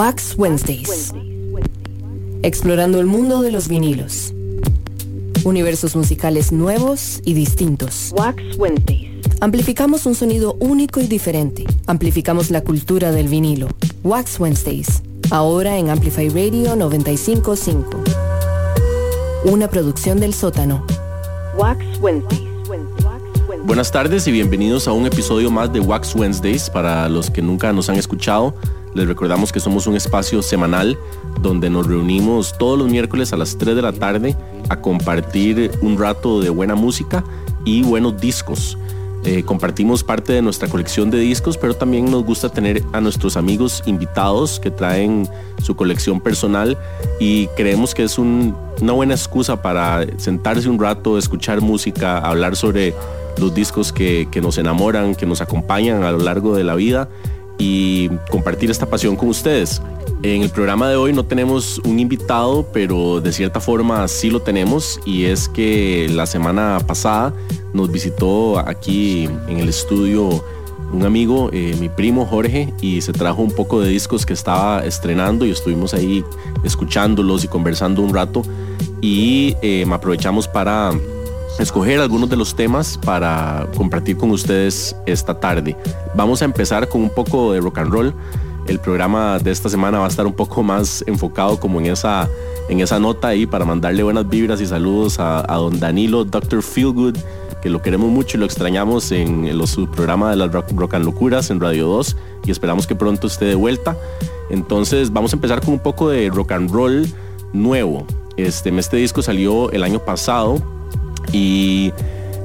Wax 0.00 0.34
Wednesdays. 0.38 1.12
Explorando 2.42 3.00
el 3.00 3.04
mundo 3.04 3.42
de 3.42 3.52
los 3.52 3.68
vinilos. 3.68 4.32
Universos 5.44 5.94
musicales 5.94 6.52
nuevos 6.52 7.20
y 7.26 7.34
distintos. 7.34 8.10
Wax 8.16 8.56
Wednesdays. 8.56 9.10
Amplificamos 9.42 10.06
un 10.06 10.14
sonido 10.14 10.56
único 10.58 11.00
y 11.00 11.06
diferente. 11.06 11.66
Amplificamos 11.86 12.50
la 12.50 12.62
cultura 12.62 13.12
del 13.12 13.28
vinilo. 13.28 13.68
Wax 14.02 14.40
Wednesdays. 14.40 15.02
Ahora 15.30 15.76
en 15.76 15.90
Amplify 15.90 16.30
Radio 16.30 16.76
955. 16.76 18.02
Una 19.44 19.68
producción 19.68 20.18
del 20.18 20.32
sótano. 20.32 20.82
Wax 21.58 21.84
Wednesdays. 22.00 22.48
Buenas 23.64 23.92
tardes 23.92 24.26
y 24.26 24.32
bienvenidos 24.32 24.88
a 24.88 24.92
un 24.92 25.04
episodio 25.04 25.50
más 25.50 25.70
de 25.72 25.80
Wax 25.80 26.16
Wednesdays. 26.16 26.70
Para 26.70 27.06
los 27.10 27.30
que 27.30 27.42
nunca 27.42 27.72
nos 27.74 27.90
han 27.90 27.96
escuchado, 27.96 28.54
les 29.00 29.08
recordamos 29.08 29.50
que 29.50 29.60
somos 29.60 29.86
un 29.86 29.96
espacio 29.96 30.42
semanal 30.42 30.98
donde 31.40 31.70
nos 31.70 31.86
reunimos 31.86 32.58
todos 32.58 32.78
los 32.78 32.90
miércoles 32.90 33.32
a 33.32 33.38
las 33.38 33.56
3 33.56 33.74
de 33.74 33.80
la 33.80 33.92
tarde 33.92 34.36
a 34.68 34.82
compartir 34.82 35.70
un 35.80 35.98
rato 35.98 36.42
de 36.42 36.50
buena 36.50 36.74
música 36.74 37.24
y 37.64 37.82
buenos 37.82 38.20
discos. 38.20 38.76
Eh, 39.24 39.42
compartimos 39.42 40.04
parte 40.04 40.34
de 40.34 40.42
nuestra 40.42 40.68
colección 40.68 41.10
de 41.10 41.18
discos, 41.18 41.56
pero 41.56 41.72
también 41.72 42.10
nos 42.10 42.24
gusta 42.24 42.50
tener 42.50 42.82
a 42.92 43.00
nuestros 43.00 43.38
amigos 43.38 43.82
invitados 43.86 44.60
que 44.60 44.70
traen 44.70 45.26
su 45.62 45.74
colección 45.76 46.20
personal 46.20 46.76
y 47.18 47.46
creemos 47.56 47.94
que 47.94 48.02
es 48.04 48.18
una 48.18 48.92
buena 48.92 49.14
excusa 49.14 49.62
para 49.62 50.04
sentarse 50.18 50.68
un 50.68 50.78
rato, 50.78 51.16
escuchar 51.16 51.62
música, 51.62 52.18
hablar 52.18 52.54
sobre 52.54 52.94
los 53.38 53.54
discos 53.54 53.94
que 53.94 54.28
nos 54.42 54.58
enamoran, 54.58 55.14
que 55.14 55.24
nos 55.24 55.40
acompañan 55.40 56.02
a 56.02 56.12
lo 56.12 56.18
largo 56.18 56.54
de 56.54 56.64
la 56.64 56.74
vida 56.74 57.08
y 57.60 58.08
compartir 58.30 58.70
esta 58.70 58.86
pasión 58.86 59.14
con 59.14 59.28
ustedes. 59.28 59.80
En 60.22 60.42
el 60.42 60.50
programa 60.50 60.88
de 60.88 60.96
hoy 60.96 61.12
no 61.12 61.24
tenemos 61.24 61.78
un 61.84 62.00
invitado, 62.00 62.66
pero 62.72 63.20
de 63.20 63.32
cierta 63.32 63.60
forma 63.60 64.08
sí 64.08 64.30
lo 64.30 64.40
tenemos 64.40 64.98
y 65.04 65.24
es 65.24 65.48
que 65.48 66.08
la 66.10 66.26
semana 66.26 66.78
pasada 66.86 67.32
nos 67.72 67.92
visitó 67.92 68.58
aquí 68.58 69.28
en 69.48 69.58
el 69.58 69.68
estudio 69.68 70.42
un 70.92 71.04
amigo, 71.04 71.50
eh, 71.52 71.76
mi 71.78 71.88
primo 71.88 72.26
Jorge, 72.26 72.72
y 72.80 73.00
se 73.02 73.12
trajo 73.12 73.42
un 73.42 73.52
poco 73.52 73.80
de 73.80 73.90
discos 73.90 74.26
que 74.26 74.32
estaba 74.32 74.84
estrenando 74.84 75.46
y 75.46 75.50
estuvimos 75.50 75.94
ahí 75.94 76.24
escuchándolos 76.64 77.44
y 77.44 77.48
conversando 77.48 78.02
un 78.02 78.12
rato 78.12 78.42
y 79.00 79.54
eh, 79.62 79.86
aprovechamos 79.90 80.48
para 80.48 80.92
escoger 81.62 82.00
algunos 82.00 82.30
de 82.30 82.36
los 82.36 82.54
temas 82.54 82.98
para 82.98 83.66
compartir 83.76 84.16
con 84.16 84.30
ustedes 84.30 84.96
esta 85.06 85.38
tarde. 85.38 85.76
Vamos 86.14 86.42
a 86.42 86.44
empezar 86.46 86.88
con 86.88 87.02
un 87.02 87.10
poco 87.10 87.52
de 87.52 87.60
rock 87.60 87.78
and 87.78 87.92
roll. 87.92 88.14
El 88.66 88.78
programa 88.78 89.38
de 89.38 89.50
esta 89.50 89.68
semana 89.68 89.98
va 89.98 90.06
a 90.06 90.08
estar 90.08 90.26
un 90.26 90.32
poco 90.32 90.62
más 90.62 91.04
enfocado 91.06 91.58
como 91.58 91.80
en 91.80 91.86
esa, 91.86 92.28
en 92.68 92.80
esa 92.80 92.98
nota 92.98 93.28
ahí 93.28 93.46
para 93.46 93.64
mandarle 93.64 94.02
buenas 94.02 94.28
vibras 94.28 94.60
y 94.60 94.66
saludos 94.66 95.18
a, 95.18 95.42
don 95.42 95.80
Danilo, 95.80 96.24
Dr. 96.24 96.62
Feelgood, 96.62 97.16
que 97.62 97.68
lo 97.68 97.82
queremos 97.82 98.10
mucho 98.10 98.36
y 98.36 98.40
lo 98.40 98.46
extrañamos 98.46 99.12
en, 99.12 99.58
los 99.58 99.76
programas 99.92 100.30
de 100.30 100.36
las 100.36 100.52
rock, 100.52 100.70
rock 100.74 100.94
and 100.94 101.04
Locuras 101.04 101.50
en 101.50 101.60
Radio 101.60 101.88
2 101.88 102.16
y 102.44 102.50
esperamos 102.50 102.86
que 102.86 102.94
pronto 102.94 103.26
esté 103.26 103.46
de 103.46 103.54
vuelta. 103.54 103.96
Entonces 104.50 105.12
vamos 105.12 105.32
a 105.32 105.36
empezar 105.36 105.60
con 105.60 105.74
un 105.74 105.80
poco 105.80 106.08
de 106.08 106.30
rock 106.30 106.52
and 106.52 106.70
roll 106.70 107.06
nuevo. 107.52 108.06
Este, 108.36 108.76
este 108.78 108.96
disco 108.96 109.20
salió 109.20 109.70
el 109.72 109.82
año 109.82 109.98
pasado 109.98 110.62
y 111.32 111.92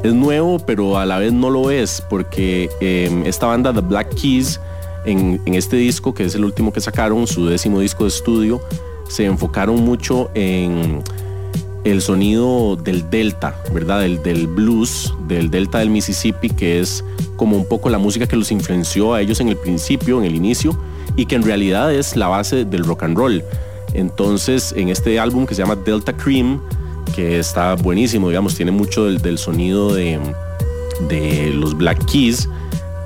es 0.03 0.13
nuevo, 0.13 0.59
pero 0.59 0.97
a 0.97 1.05
la 1.05 1.17
vez 1.17 1.33
no 1.33 1.49
lo 1.49 1.71
es, 1.71 2.01
porque 2.09 2.69
em, 2.79 3.25
esta 3.25 3.47
banda, 3.47 3.73
The 3.73 3.81
Black 3.81 4.13
Keys, 4.15 4.59
en, 5.05 5.41
este 5.45 5.77
disco, 5.77 6.13
que 6.13 6.25
es 6.25 6.35
el 6.35 6.45
último 6.45 6.73
que 6.73 6.81
sacaron, 6.81 7.27
su 7.27 7.45
décimo 7.45 7.79
disco 7.79 8.03
de 8.03 8.09
estudio, 8.09 8.61
se 9.07 9.25
enfocaron 9.25 9.83
mucho 9.83 10.29
en 10.33 11.01
el 11.83 12.01
sonido 12.01 12.75
del 12.75 13.09
delta, 13.09 13.55
¿verdad? 13.71 14.01
Del, 14.01 14.21
del, 14.23 14.47
blues, 14.47 15.13
del 15.27 15.51
delta 15.51 15.79
del 15.79 15.89
Mississippi, 15.91 16.49
que 16.49 16.79
es 16.79 17.03
como 17.35 17.55
un 17.55 17.67
poco 17.67 17.89
la 17.89 17.99
música 17.99 18.27
que 18.27 18.35
los 18.35 18.51
influenció 18.51 19.13
a 19.13 19.21
ellos 19.21 19.39
en 19.39 19.49
el 19.49 19.57
principio, 19.57 20.19
en 20.19 20.25
el 20.25 20.35
inicio, 20.35 20.77
y 21.15 21.27
que 21.27 21.35
en 21.35 21.43
realidad 21.43 21.93
es 21.93 22.15
la 22.15 22.27
base 22.27 22.65
del 22.65 22.83
rock 22.83 23.03
and 23.03 23.17
roll. 23.17 23.43
Entonces, 23.93 24.73
en 24.75 24.89
este 24.89 25.19
álbum 25.19 25.45
que 25.45 25.55
se 25.55 25.61
llama 25.61 25.75
Delta 25.75 26.13
Cream, 26.13 26.61
que 27.13 27.39
está 27.39 27.75
buenísimo, 27.75 28.29
digamos, 28.29 28.55
tiene 28.55 28.71
mucho 28.71 29.05
del, 29.05 29.37
sonido 29.37 29.93
de, 29.93 30.19
de, 31.09 31.51
los 31.53 31.77
Black 31.77 32.03
Keys. 32.05 32.49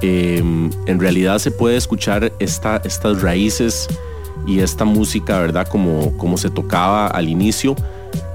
Em, 0.02 0.70
en 0.86 1.00
realidad 1.00 1.40
se 1.40 1.52
puede 1.52 1.78
escuchar 1.78 2.32
esta, 2.40 2.78
estas 2.86 3.22
raíces 3.22 3.88
y 4.48 4.60
esta 4.60 4.86
música, 4.86 5.40
¿verdad? 5.40 5.68
Como, 5.68 6.16
como 6.18 6.38
se 6.38 6.50
tocaba 6.50 7.08
al 7.08 7.28
inicio. 7.30 7.76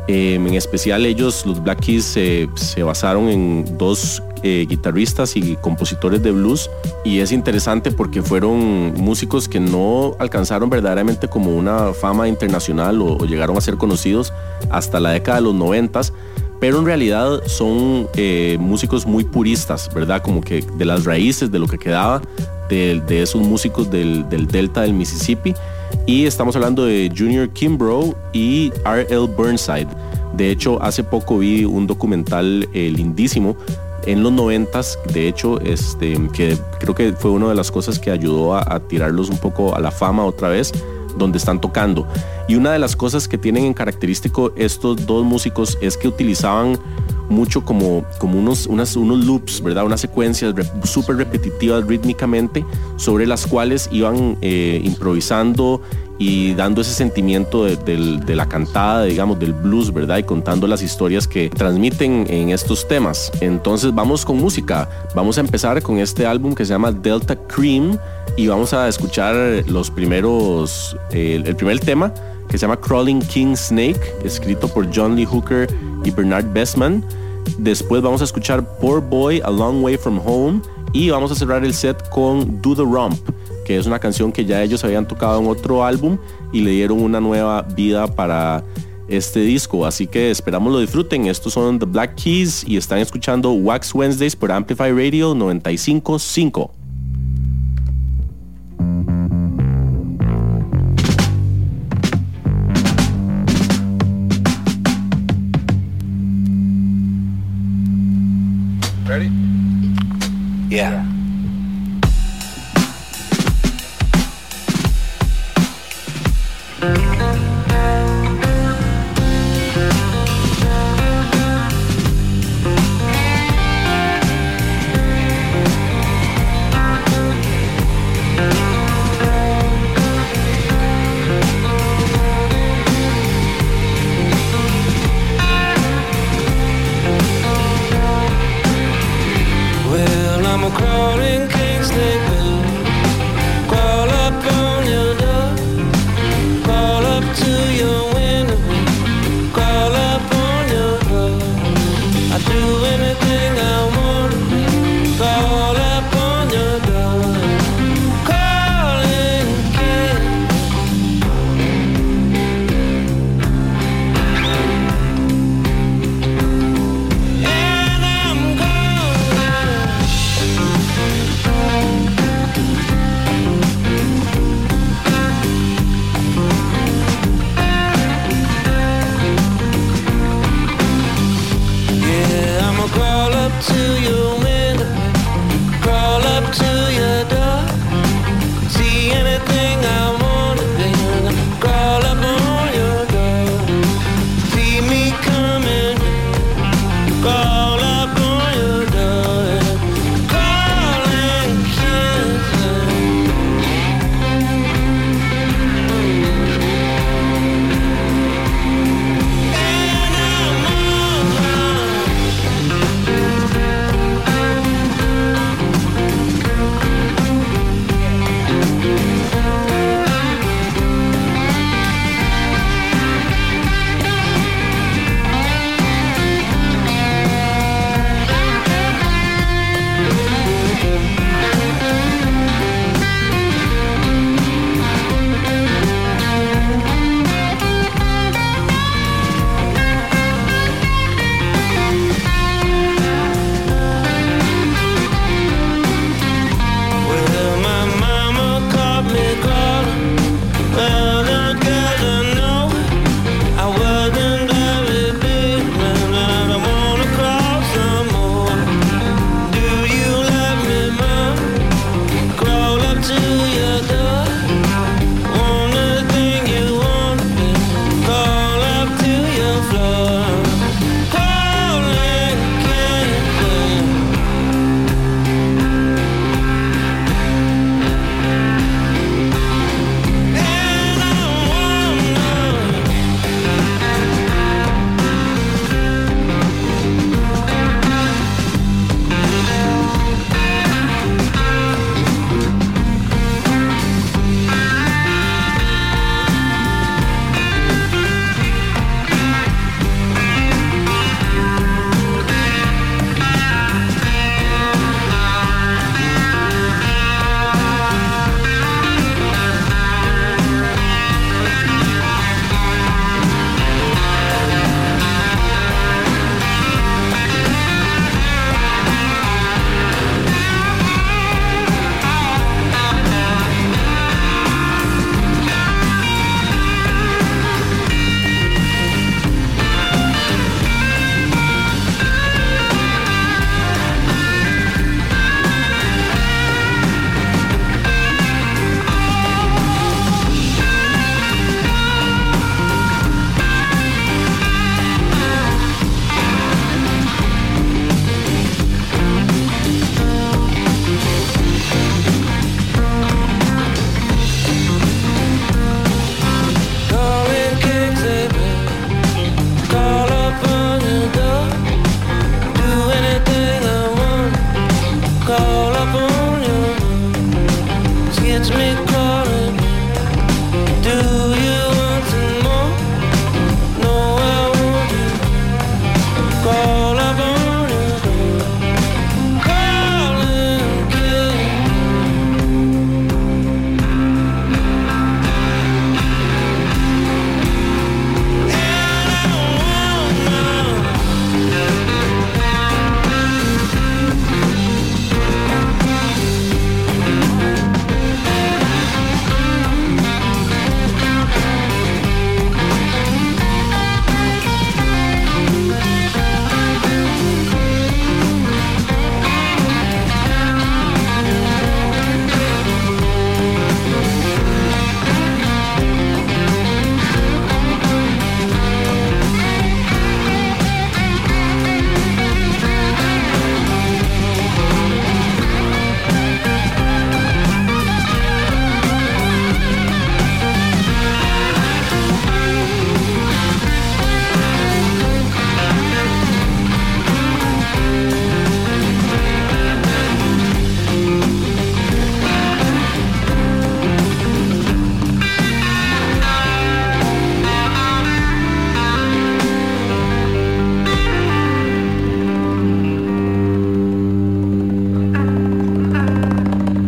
Em, 0.06 0.46
en 0.46 0.54
especial 0.54 1.06
ellos, 1.06 1.46
los 1.46 1.62
Black 1.62 1.80
Keys, 1.80 2.04
se 2.04 2.82
basaron 2.82 3.28
en 3.28 3.78
dos 3.78 4.22
eh, 4.46 4.66
guitarristas 4.68 5.36
y 5.36 5.56
compositores 5.56 6.22
de 6.22 6.30
blues 6.30 6.70
y 7.02 7.20
es 7.20 7.32
interesante 7.32 7.90
porque 7.90 8.20
fueron 8.20 8.92
músicos 8.92 9.48
que 9.48 9.58
no 9.58 10.14
alcanzaron 10.18 10.68
verdaderamente 10.68 11.28
como 11.28 11.56
una 11.56 11.94
fama 11.94 12.28
internacional 12.28 13.00
o, 13.00 13.24
llegaron 13.24 13.56
a 13.56 13.62
ser 13.62 13.78
conocidos 13.78 14.34
hasta 14.70 15.00
la 15.00 15.12
década 15.12 15.38
de 15.38 15.44
los 15.44 15.54
noventas 15.54 16.12
pero 16.60 16.78
en 16.78 16.84
realidad 16.84 17.40
son 17.46 18.06
eh, 18.16 18.58
músicos 18.60 19.06
muy 19.06 19.24
puristas, 19.24 19.90
¿verdad? 19.94 20.20
Como 20.22 20.42
que 20.42 20.62
de 20.76 20.84
las 20.84 21.04
raíces 21.04 21.50
de 21.50 21.58
lo 21.58 21.66
que 21.66 21.78
quedaba 21.78 22.20
de, 22.68 23.22
esos 23.22 23.40
músicos 23.40 23.90
del, 23.90 24.28
delta 24.28 24.82
del 24.82 24.92
Mississippi. 24.92 25.54
Y 26.06 26.26
estamos 26.26 26.54
hablando 26.56 26.84
de 26.84 27.10
Junior 27.16 27.48
Kimbrough 27.50 28.14
y 28.32 28.72
R.L. 28.84 29.26
Burnside. 29.36 29.88
De 30.34 30.50
hecho, 30.50 30.82
hace 30.82 31.04
poco 31.04 31.38
vi 31.38 31.64
un 31.64 31.86
documental 31.86 32.68
eh, 32.72 32.90
lindísimo 32.94 33.56
en 34.06 34.22
los 34.22 34.32
noventas, 34.32 34.98
de 35.12 35.28
hecho, 35.28 35.60
este, 35.60 36.18
que 36.32 36.58
creo 36.80 36.94
que 36.94 37.12
fue 37.12 37.30
una 37.30 37.48
de 37.48 37.54
las 37.54 37.70
cosas 37.70 37.98
que 37.98 38.10
ayudó 38.10 38.56
a, 38.56 38.80
tirarlos 38.80 39.30
un 39.30 39.38
poco 39.38 39.74
a 39.74 39.80
la 39.80 39.90
fama 39.90 40.24
otra 40.24 40.48
vez, 40.48 40.72
donde 41.16 41.38
están 41.38 41.60
tocando. 41.60 42.06
Y 42.48 42.56
una 42.56 42.72
de 42.72 42.78
las 42.78 42.96
cosas 42.96 43.28
que 43.28 43.38
tienen 43.38 43.64
en 43.64 43.74
característico 43.74 44.52
estos 44.56 45.06
dos 45.06 45.24
músicos 45.24 45.78
es 45.80 45.96
que 45.96 46.08
utilizaban 46.08 46.78
mucho 47.28 47.64
como, 47.64 48.04
como 48.18 48.38
unos, 48.38 48.66
unos 48.66 49.24
loops, 49.24 49.62
¿verdad? 49.62 49.84
Unas 49.84 50.00
secuencias 50.00 50.54
súper 50.84 51.16
repetitivas 51.16 51.86
rítmicamente 51.86 52.64
sobre 52.96 53.26
las 53.26 53.46
cuales 53.46 53.88
iban 53.92 54.36
eh, 54.42 54.80
improvisando 54.84 55.80
y 56.18 56.54
dando 56.54 56.82
ese 56.82 56.92
sentimiento 56.92 57.64
de, 57.64 58.34
la 58.34 58.48
cantada, 58.48 59.04
digamos, 59.04 59.38
del 59.38 59.52
blues, 59.52 59.92
¿verdad? 59.92 60.18
Y 60.18 60.22
contando 60.22 60.66
las 60.66 60.82
historias 60.82 61.26
que 61.26 61.50
transmiten 61.50 62.26
en 62.28 62.50
estos 62.50 62.86
temas. 62.86 63.32
Entonces 63.40 63.92
vamos 63.92 64.24
con 64.24 64.38
música. 64.38 64.88
Vamos 65.14 65.38
a 65.38 65.40
empezar 65.40 65.82
con 65.82 65.98
este 65.98 66.24
álbum 66.24 66.54
que 66.54 66.64
se 66.64 66.72
llama 66.72 66.92
Delta 66.92 67.36
Cream 67.36 67.98
y 68.36 68.46
vamos 68.46 68.72
a 68.72 68.88
escuchar 68.88 69.64
los 69.66 69.90
primeros, 69.90 70.96
el 71.10 71.56
primer 71.56 71.80
tema 71.80 72.12
que 72.48 72.58
se 72.58 72.62
llama 72.62 72.80
Crawling 72.80 73.20
King 73.20 73.54
Snake, 73.54 74.00
escrito 74.24 74.68
por 74.68 74.88
John 74.94 75.16
Lee 75.16 75.26
Hooker 75.26 75.68
y 76.04 76.10
Bernard 76.10 76.52
Bestman. 76.52 77.04
Después 77.58 78.02
vamos 78.02 78.20
a 78.20 78.24
escuchar 78.24 78.78
Poor 78.78 79.00
Boy, 79.00 79.40
A 79.44 79.50
Long 79.50 79.82
Way 79.82 79.96
From 79.98 80.20
Home 80.24 80.60
y 80.92 81.10
vamos 81.10 81.30
a 81.32 81.34
cerrar 81.34 81.64
el 81.64 81.74
set 81.74 82.08
con 82.10 82.60
Do 82.62 82.74
the 82.74 82.82
Rump 82.82 83.18
que 83.64 83.78
es 83.78 83.86
una 83.86 83.98
canción 83.98 84.30
que 84.30 84.44
ya 84.44 84.62
ellos 84.62 84.84
habían 84.84 85.08
tocado 85.08 85.40
en 85.40 85.48
otro 85.48 85.84
álbum 85.84 86.18
y 86.52 86.60
le 86.60 86.70
dieron 86.70 87.02
una 87.02 87.20
nueva 87.20 87.62
vida 87.62 88.06
para 88.06 88.62
este 89.08 89.40
disco. 89.40 89.86
Así 89.86 90.06
que 90.06 90.30
esperamos 90.30 90.72
lo 90.72 90.78
disfruten. 90.78 91.26
Estos 91.26 91.54
son 91.54 91.78
The 91.78 91.86
Black 91.86 92.14
Keys 92.14 92.64
y 92.66 92.76
están 92.76 92.98
escuchando 92.98 93.52
Wax 93.52 93.94
Wednesdays 93.94 94.36
por 94.36 94.52
Amplify 94.52 94.92
Radio 94.92 95.34
955. 95.34 96.83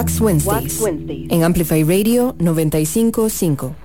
Wax 0.00 0.18
Wednesdays, 0.18 1.28
en 1.28 1.42
Amplify 1.42 1.82
Radio 1.82 2.34
955. 2.38 3.79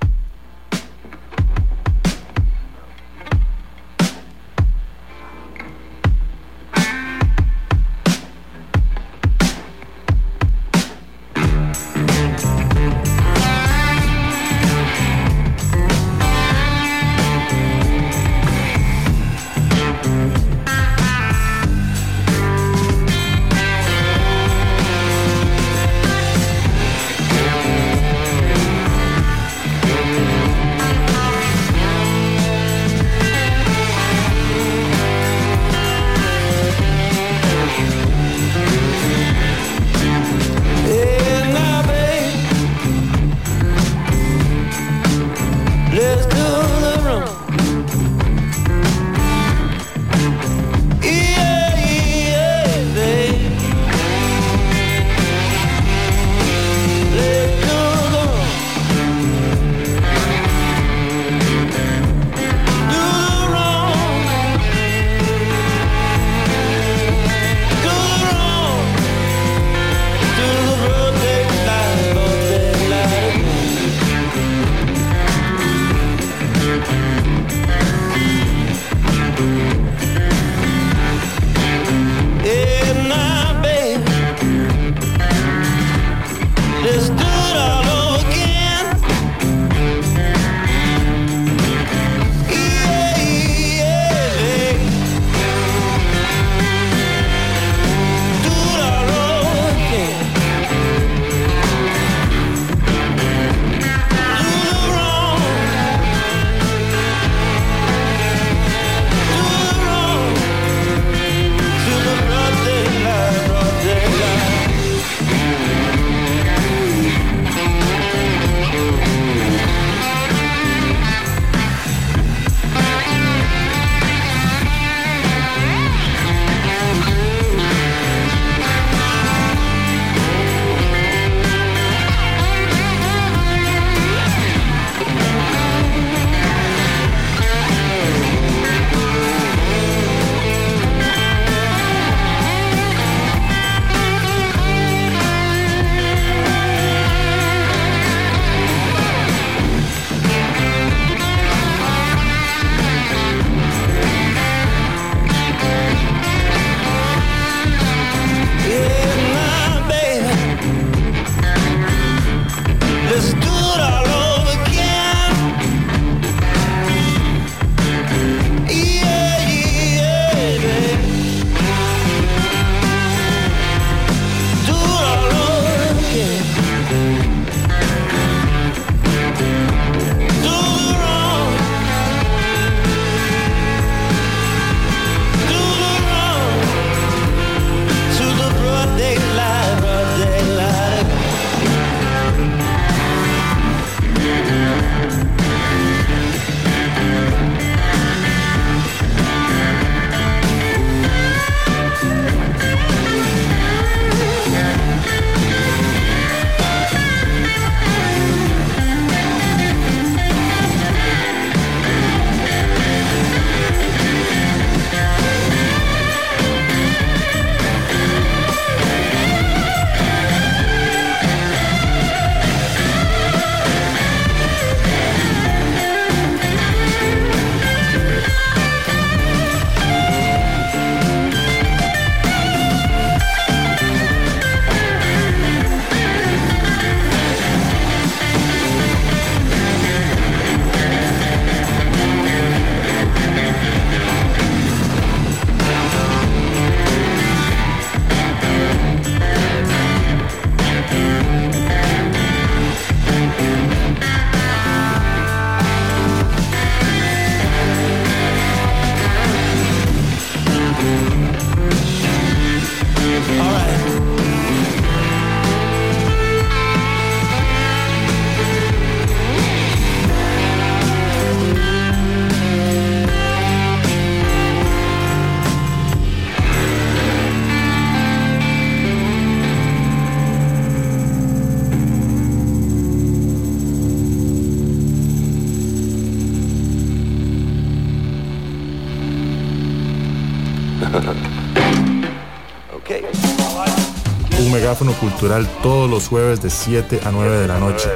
Cultural 295.25 295.47
todos 295.63 295.89
los 295.89 296.07
jueves 296.07 296.39
de 296.43 296.51
7 296.51 296.99
a 297.03 297.09
9 297.09 297.39
de 297.39 297.47
la 297.47 297.59
noche. 297.59 297.89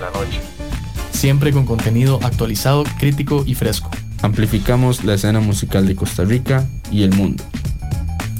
Siempre 1.12 1.52
con 1.52 1.68
contenido 1.68 2.20
actualizado, 2.24 2.84
crítico 2.98 3.44
y 3.46 3.54
fresco. 3.54 3.92
Amplificamos 4.24 5.04
la 5.04 5.14
escena 5.14 5.40
musical 5.40 5.86
de 5.86 5.96
Costa 5.96 6.24
Rica 6.24 6.66
y 6.92 7.04
el 7.04 7.14
mundo. 7.14 7.44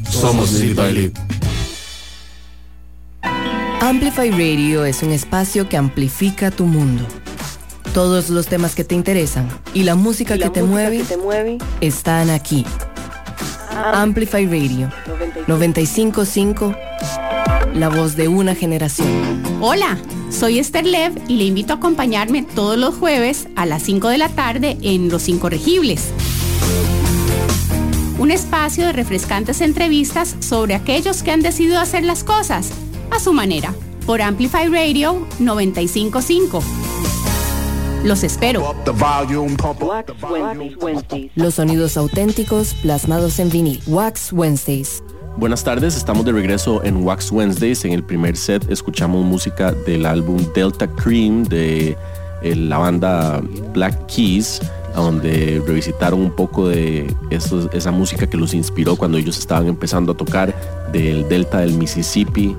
Somos 0.10 0.54
Lead 0.54 0.76
by 0.76 1.14
Amplify 3.80 4.32
Radio 4.32 4.86
es 4.86 5.04
un 5.04 5.12
espacio 5.12 5.70
que 5.70 5.78
amplifica 5.78 6.50
tu 6.50 6.66
mundo. 6.66 7.06
Todos 7.94 8.32
los 8.32 8.48
temas 8.48 8.74
que 8.74 8.84
te 8.84 8.96
interesan 8.96 9.48
y 9.76 9.84
la 9.84 9.94
música, 9.94 10.36
que, 10.36 10.50
te 10.50 10.64
mueve, 10.64 11.04
están 11.80 12.32
aquí. 12.32 12.66
Amplify 13.94 14.48
Radio 14.48 14.90
955, 15.46 16.89
la 17.74 17.90
voz 17.90 18.16
de 18.16 18.28
una 18.28 18.56
generación. 18.56 19.10
Hola, 19.62 19.98
soy 20.30 20.60
Esther 20.60 20.86
Lev 20.86 21.14
y 21.28 21.38
le 21.38 21.46
invito 21.46 21.74
a 21.74 21.78
acompañarme 21.78 22.44
todos 22.44 22.78
los 22.78 22.96
jueves 22.96 23.48
a 23.56 23.66
las 23.66 23.84
5 23.84 24.08
de 24.10 24.18
la 24.18 24.30
tarde 24.30 24.78
en 24.82 25.10
Los 25.10 25.30
Incorregibles 25.30 26.12
un 28.20 28.32
espacio 28.32 28.86
de 28.86 28.92
refrescantes 28.92 29.62
entrevistas 29.62 30.36
sobre 30.40 30.76
aquellos 30.76 31.24
que 31.24 31.32
han 31.32 31.42
decidido 31.42 31.80
hacer 31.80 32.04
las 32.04 32.24
cosas 32.24 32.70
a 33.12 33.20
su 33.20 33.34
manera 33.34 33.74
por 34.06 34.22
Amplify 34.22 34.68
Radio 34.68 35.26
955. 35.40 36.62
Los 38.04 38.24
espero. 38.24 38.76
Los 41.36 41.56
sonidos 41.56 41.98
auténticos 41.98 42.74
plasmados 42.76 43.40
en 43.40 43.50
vinil. 43.50 43.82
Wax 43.88 44.32
Wednesdays. 44.34 45.02
Buenas 45.40 45.64
tardes, 45.64 45.96
estamos 45.96 46.26
de 46.26 46.34
regreso 46.34 46.84
en 46.84 46.98
Wax 46.98 47.32
Wednesdays. 47.32 47.86
En 47.86 47.94
el 47.94 48.04
primer 48.04 48.36
set 48.36 48.70
escuchamos 48.70 49.24
música 49.24 49.72
del 49.72 50.06
álbum 50.06 50.46
Delta 50.54 50.86
Cream 50.86 51.46
de 51.46 51.96
eh, 52.42 52.56
la 52.58 52.78
banda 52.78 53.42
Black 53.72 54.06
Keys 54.08 54.60
donde 54.94 55.64
revisitaron 55.66 56.20
un 56.20 56.32
poco 56.36 56.68
de 56.68 57.16
esa 57.30 57.90
música 57.92 58.28
que 58.28 58.36
los 58.36 58.54
inspiró 58.54 58.98
cuando 58.98 59.18
ellos 59.18 59.40
estaban 59.40 59.68
empezando 59.68 60.12
a 60.12 60.18
tocar 60.18 60.54
del 60.92 61.30
delta 61.30 61.60
del 61.60 61.72
Mississippi, 61.72 62.58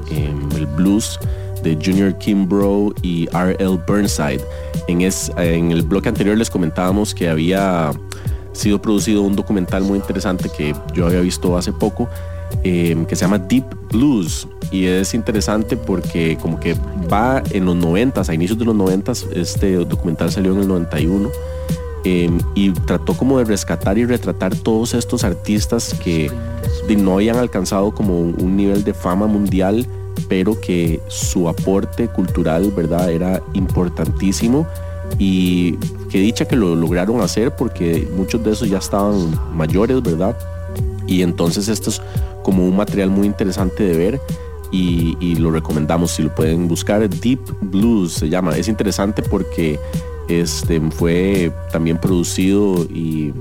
el 0.57 0.65
blues 0.65 1.21
de 1.63 1.75
Junior 1.75 2.17
Kimbrough 2.17 2.95
y 3.03 3.29
R.L. 3.31 3.79
Burnside. 3.87 4.41
En 4.89 5.71
el 5.71 5.83
bloque 5.83 6.09
anterior 6.09 6.39
les 6.39 6.49
comentábamos 6.49 7.15
que 7.15 7.29
había 7.29 7.93
sido 8.53 8.81
producido 8.81 9.23
un 9.23 9.37
documental 9.37 9.83
muy 9.83 9.99
interesante 9.99 10.49
que 10.49 10.75
yo 10.95 11.07
había 11.07 11.21
visto 11.21 11.57
hace 11.57 11.73
poco, 11.73 12.09
em, 12.63 13.05
que 13.07 13.17
se 13.17 13.25
llama 13.25 13.39
Deep 13.39 13.65
Blues. 13.91 14.47
Y 14.71 14.87
es 14.87 15.15
interesante 15.15 15.77
porque 15.77 16.39
como 16.41 16.61
que 16.61 16.77
va 17.13 17.43
en 17.51 17.65
los 17.65 17.77
90, 17.77 18.23
a 18.27 18.35
inicios 18.35 18.59
de 18.59 18.65
los 18.65 18.75
90, 18.75 19.13
este 19.35 19.75
documental 19.77 20.31
salió 20.31 20.53
en 20.53 20.61
el 20.61 20.69
91 20.69 21.31
Em, 22.05 22.39
y 22.55 22.71
trató 22.71 23.15
como 23.15 23.39
de 23.39 23.45
rescatar 23.45 23.99
y 23.99 24.07
retratar 24.07 24.55
todos 24.55 24.95
estos 24.95 25.23
artistas 25.23 25.95
que 26.03 26.31
no 26.97 27.15
habían 27.15 27.37
alcanzado 27.37 27.95
como 27.95 28.19
un 28.19 28.57
nivel 28.57 28.85
de 28.85 28.95
fama 28.95 29.27
mundial, 29.27 29.87
pero 30.29 30.59
que 30.59 31.01
su 31.09 31.49
aporte 31.49 32.09
cultural, 32.09 32.73
¿verdad?, 32.75 33.11
era 33.11 33.43
importantísimo 33.53 34.67
y 35.19 35.77
que 36.09 36.19
dicha 36.19 36.47
que 36.47 36.57
lo 36.57 36.75
lograron 36.75 37.21
hacer 37.21 37.55
porque 37.55 38.09
muchos 38.17 38.43
de 38.43 38.53
esos 38.53 38.69
ya 38.69 38.79
estaban 38.79 39.39
mayores, 39.55 40.03
¿verdad? 40.03 40.37
Y 41.11 41.23
entonces 41.23 41.69
esto 41.69 41.91
es 41.91 42.01
como 42.45 42.65
un 42.67 42.77
material 42.77 43.11
muy 43.11 43.27
interesante 43.27 43.83
de 43.83 43.97
ver 43.99 44.21
y, 44.71 45.35
lo 45.35 45.51
recomendamos 45.51 46.13
si 46.13 46.23
lo 46.23 46.33
pueden 46.33 46.69
buscar. 46.69 47.11
Deep 47.11 47.41
Blues 47.63 48.13
se 48.13 48.29
llama. 48.29 48.57
Es 48.57 48.69
interesante 48.69 49.21
porque 49.21 49.79
este, 50.29 50.81
fue 50.93 51.53
también 51.73 51.99
producido 51.99 52.85
y 52.85 53.35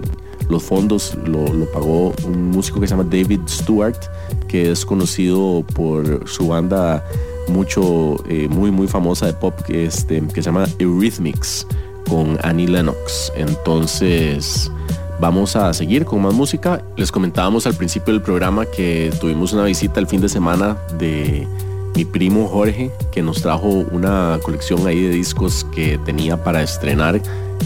los 0.50 0.64
fondos 0.64 1.16
lo, 1.26 1.46
pagó 1.72 2.12
un 2.26 2.50
músico 2.50 2.82
que 2.82 2.88
se 2.88 2.96
llama 2.96 3.08
David 3.08 3.42
Stewart, 3.48 4.00
que 4.48 4.72
es 4.72 4.84
conocido 4.84 5.64
por 5.76 6.28
su 6.28 6.48
banda 6.48 7.06
mucho, 7.50 8.16
eh, 8.28 8.48
muy, 8.50 8.72
muy 8.72 8.88
famosa 8.88 9.28
de 9.28 9.34
pop, 9.34 9.54
que, 9.62 9.86
este, 9.86 10.22
que 10.34 10.42
se 10.42 10.48
llama 10.48 10.66
Eurythmics, 10.80 11.68
con 12.10 12.40
Annie 12.42 12.68
Lennox. 12.68 13.32
Entonces, 13.36 14.72
vamos 15.20 15.56
a 15.56 15.74
seguir 15.74 16.06
con 16.06 16.22
más 16.22 16.34
música. 16.34 16.84
Les 16.96 17.12
comentábamos 17.12 17.68
al 17.68 17.76
principio 17.76 18.14
del 18.14 18.22
programa 18.22 18.66
que 18.66 19.12
tuvimos 19.20 19.54
una 19.54 19.64
visita 19.64 20.00
el 20.00 20.08
fin 20.08 20.22
de 20.22 20.30
semana 20.30 20.78
de 20.98 21.48
mi 21.96 22.06
primo 22.06 22.48
Jorge, 22.48 22.92
que 23.12 23.22
nos 23.22 23.42
trajo 23.42 23.68
una 23.68 24.40
colección 24.44 24.88
ahí 24.88 25.04
de 25.04 25.10
discos 25.10 25.66
que 25.74 25.98
tenía 26.06 26.42
para 26.44 26.62
estrenar. 26.62 27.22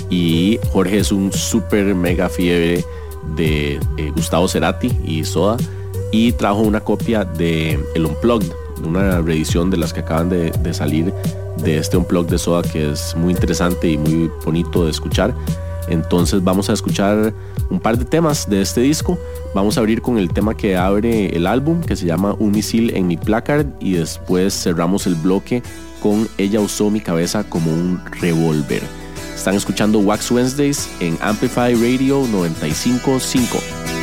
Y 0.09 0.59
Jorge 0.71 0.99
es 0.99 1.11
un 1.11 1.31
súper 1.31 1.93
mega 1.93 2.29
fiebre 2.29 2.83
de 3.35 3.79
eh, 3.97 4.11
Gustavo 4.15 4.47
Cerati 4.47 4.91
y 5.05 5.23
Soda. 5.23 5.57
Y 6.11 6.31
trajo 6.33 6.61
una 6.61 6.79
copia 6.79 7.25
de 7.25 7.79
El 7.95 8.05
Unplugged, 8.05 8.51
una 8.85 9.21
reedición 9.21 9.69
de 9.69 9.77
las 9.77 9.93
que 9.93 10.01
acaban 10.01 10.29
de, 10.29 10.51
de 10.51 10.73
salir 10.73 11.13
de 11.57 11.77
este 11.77 11.97
Unplugged 11.97 12.31
de 12.31 12.37
Soda, 12.37 12.61
que 12.63 12.91
es 12.91 13.15
muy 13.15 13.33
interesante 13.33 13.89
y 13.89 13.97
muy 13.97 14.29
bonito 14.43 14.85
de 14.85 14.91
escuchar. 14.91 15.33
Entonces 15.87 16.43
vamos 16.43 16.69
a 16.69 16.73
escuchar 16.73 17.33
un 17.69 17.79
par 17.79 17.97
de 17.97 18.05
temas 18.05 18.49
de 18.49 18.61
este 18.61 18.81
disco. 18.81 19.17
Vamos 19.53 19.77
a 19.77 19.81
abrir 19.81 20.01
con 20.01 20.17
el 20.17 20.29
tema 20.33 20.55
que 20.55 20.75
abre 20.75 21.35
el 21.35 21.47
álbum, 21.47 21.81
que 21.81 21.95
se 21.95 22.05
llama 22.05 22.35
Un 22.39 22.51
misil 22.51 22.95
en 22.95 23.07
mi 23.07 23.17
placard, 23.17 23.67
y 23.79 23.93
después 23.93 24.53
cerramos 24.53 25.07
el 25.07 25.15
bloque 25.15 25.63
con 26.01 26.27
Ella 26.37 26.59
usó 26.59 26.89
mi 26.89 26.99
cabeza 26.99 27.45
como 27.45 27.71
un 27.71 28.01
revólver. 28.19 28.83
Están 29.33 29.55
escuchando 29.55 29.99
Wax 29.99 30.31
Wednesdays 30.31 30.89
en 30.99 31.17
Amplify 31.21 31.73
Radio 31.75 32.27
955. 32.29 34.02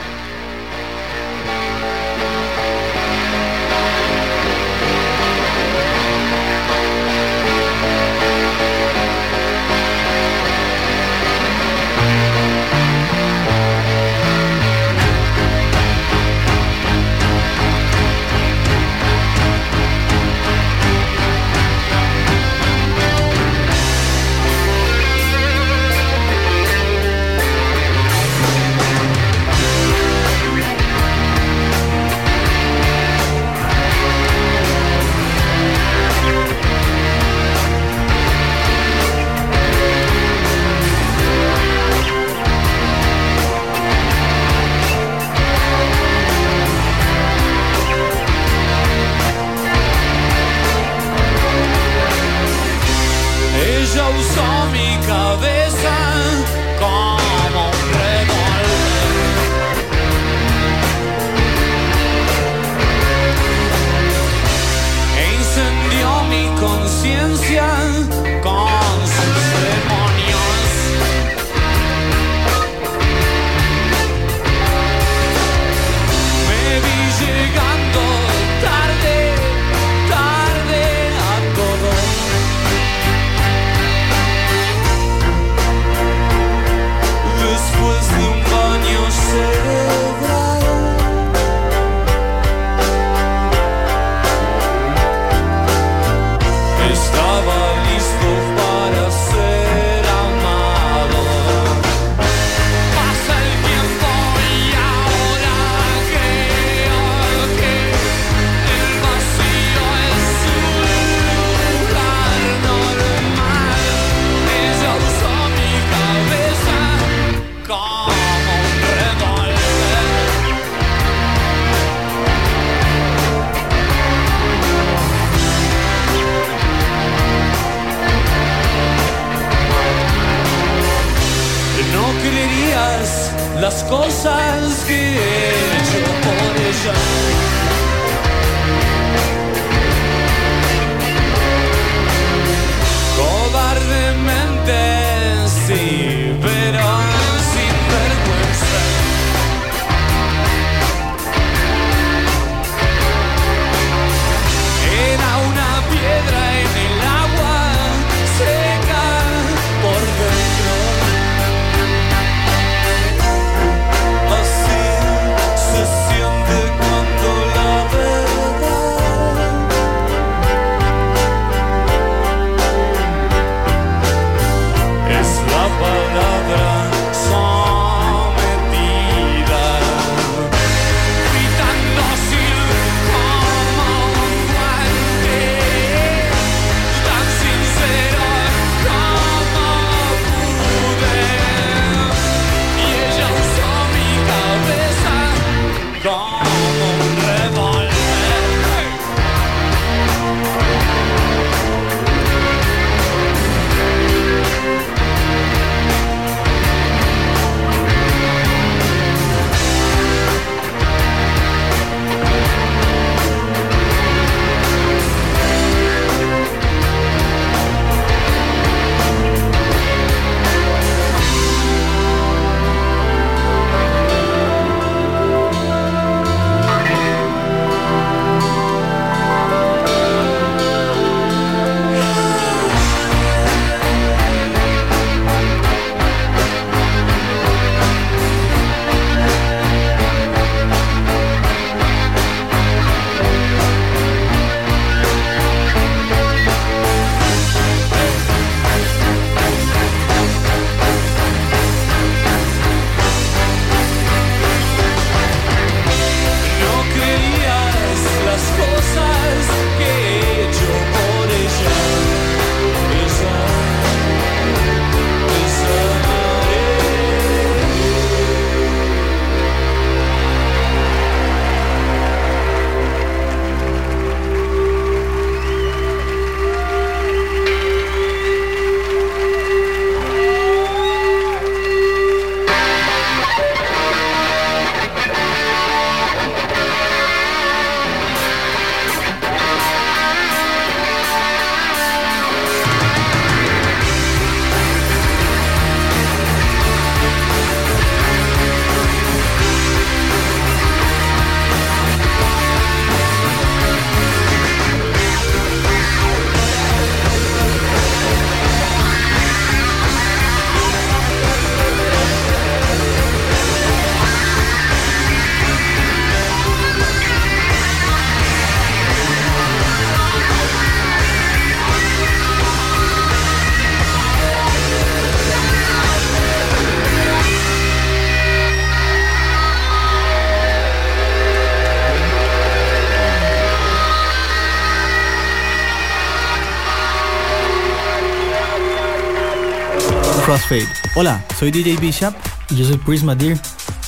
Soy 341.41 341.49
DJ 341.49 341.77
Bishop 341.77 342.13
y 342.51 342.55
yo 342.55 342.65
soy 342.65 342.77
Prisma 342.77 343.15
Deer. 343.15 343.35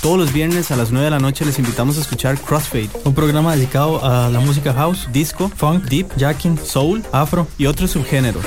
Todos 0.01 0.17
los 0.17 0.33
viernes 0.33 0.71
a 0.71 0.75
las 0.75 0.89
9 0.89 1.05
de 1.05 1.11
la 1.11 1.19
noche 1.19 1.45
les 1.45 1.59
invitamos 1.59 1.99
a 1.99 2.01
escuchar 2.01 2.35
Crossfade, 2.39 2.89
un 3.03 3.13
programa 3.13 3.55
dedicado 3.55 4.03
a 4.03 4.27
la 4.29 4.39
música 4.39 4.73
house, 4.73 5.07
disco, 5.13 5.51
funk, 5.55 5.83
deep, 5.83 6.07
jacking, 6.17 6.57
soul, 6.57 7.03
afro 7.11 7.45
y 7.59 7.67
otros 7.67 7.91
subgéneros. 7.91 8.43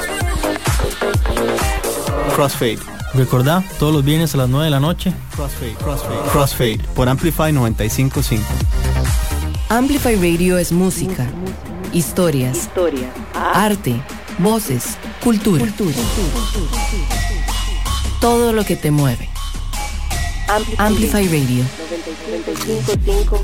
Crossfade. 2.34 2.80
Recordá, 3.14 3.62
todos 3.78 3.94
los 3.94 4.04
viernes 4.04 4.34
a 4.34 4.38
las 4.38 4.48
9 4.48 4.64
de 4.64 4.70
la 4.72 4.80
noche. 4.80 5.12
Crossfade, 5.36 5.74
Crossfade, 5.74 6.30
Crossfade 6.32 6.80
por 6.96 7.08
Amplify 7.08 7.52
955. 7.52 8.44
Amplify 9.68 10.16
Radio 10.16 10.58
es 10.58 10.72
música, 10.72 11.30
historias, 11.92 12.68
arte, 13.32 14.02
voces, 14.40 14.98
cultura. 15.22 15.64
Todo 18.26 18.52
lo 18.52 18.64
que 18.64 18.74
te 18.74 18.90
mueve. 18.90 19.28
Amplify 20.78 21.28
Radio. 21.28 21.62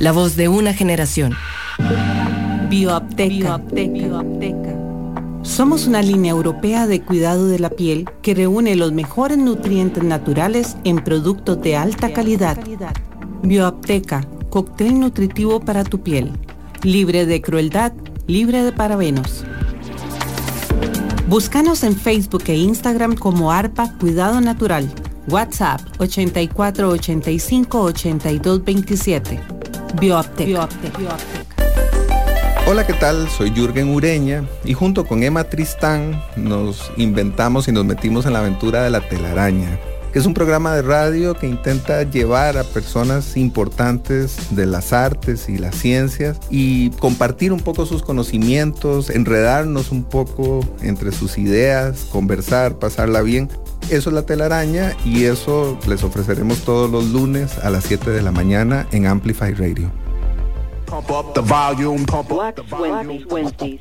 La 0.01 0.11
voz 0.11 0.35
de 0.35 0.49
una 0.49 0.75
generación. 0.75 1.37
Bioapteca. 2.68 3.61
Somos 5.42 5.87
una 5.87 6.03
línea 6.03 6.33
europea 6.33 6.88
de 6.88 7.01
cuidado 7.01 7.47
de 7.47 7.61
la 7.61 7.71
piel 7.71 8.11
que 8.23 8.35
reúne 8.35 8.75
los 8.75 8.90
mejores 8.90 9.38
nutrientes 9.38 10.03
naturales 10.03 10.77
en 10.83 10.97
productos 10.97 11.62
de 11.62 11.77
alta 11.77 12.12
calidad. 12.12 12.59
Bioapteca, 13.45 14.27
cóctel 14.51 14.99
nutritivo 14.99 15.61
para 15.61 15.85
tu 15.85 16.03
piel. 16.03 16.33
Libre 16.83 17.25
de 17.25 17.40
crueldad, 17.40 17.92
libre 18.27 18.64
de 18.64 18.73
parabenos. 18.73 19.45
Búscanos 21.33 21.83
en 21.83 21.97
Facebook 21.97 22.42
e 22.49 22.57
Instagram 22.57 23.16
como 23.16 23.51
ARPA 23.53 23.95
Cuidado 23.99 24.38
Natural. 24.42 24.87
WhatsApp 25.29 25.81
84 25.99 26.90
85 26.90 27.81
82 27.81 28.62
27. 28.62 29.40
Bioapteca. 29.99 30.68
Hola, 32.66 32.87
¿qué 32.87 32.92
tal? 32.92 33.31
Soy 33.31 33.51
Jürgen 33.51 33.95
Ureña 33.95 34.45
y 34.62 34.75
junto 34.75 35.07
con 35.07 35.23
Emma 35.23 35.45
Tristán 35.45 36.23
nos 36.37 36.92
inventamos 36.99 37.66
y 37.66 37.73
nos 37.73 37.87
metimos 37.87 38.27
en 38.27 38.35
la 38.35 38.40
aventura 38.40 38.83
de 38.83 38.90
la 38.90 39.01
telaraña, 39.01 39.79
que 40.12 40.18
es 40.18 40.27
un 40.27 40.35
programa 40.35 40.75
de 40.75 40.83
radio 40.83 41.35
que 41.35 41.48
intenta 41.48 42.03
llevar 42.03 42.59
a 42.59 42.64
personas 42.64 43.37
importantes 43.37 44.55
de 44.55 44.66
las 44.66 44.92
artes 44.92 45.48
y 45.48 45.57
las 45.57 45.75
ciencias 45.75 46.38
y 46.51 46.90
compartir 46.90 47.53
un 47.53 47.61
poco 47.61 47.87
sus 47.87 48.03
conocimientos, 48.03 49.09
enredarnos 49.09 49.90
un 49.90 50.05
poco 50.05 50.61
entre 50.83 51.12
sus 51.12 51.38
ideas, 51.38 52.07
conversar, 52.12 52.79
pasarla 52.79 53.22
bien. 53.22 53.48
Eso 53.88 54.11
es 54.11 54.14
la 54.14 54.27
telaraña 54.27 54.94
y 55.05 55.25
eso 55.25 55.79
les 55.88 56.05
ofreceremos 56.05 56.59
todos 56.61 56.90
los 56.90 57.07
lunes 57.07 57.59
a 57.59 57.70
las 57.70 57.84
7 57.84 58.11
de 58.11 58.22
la 58.22 58.32
mañana 58.32 58.87
en 58.93 59.07
Amplify 59.07 59.55
Radio. 59.55 59.91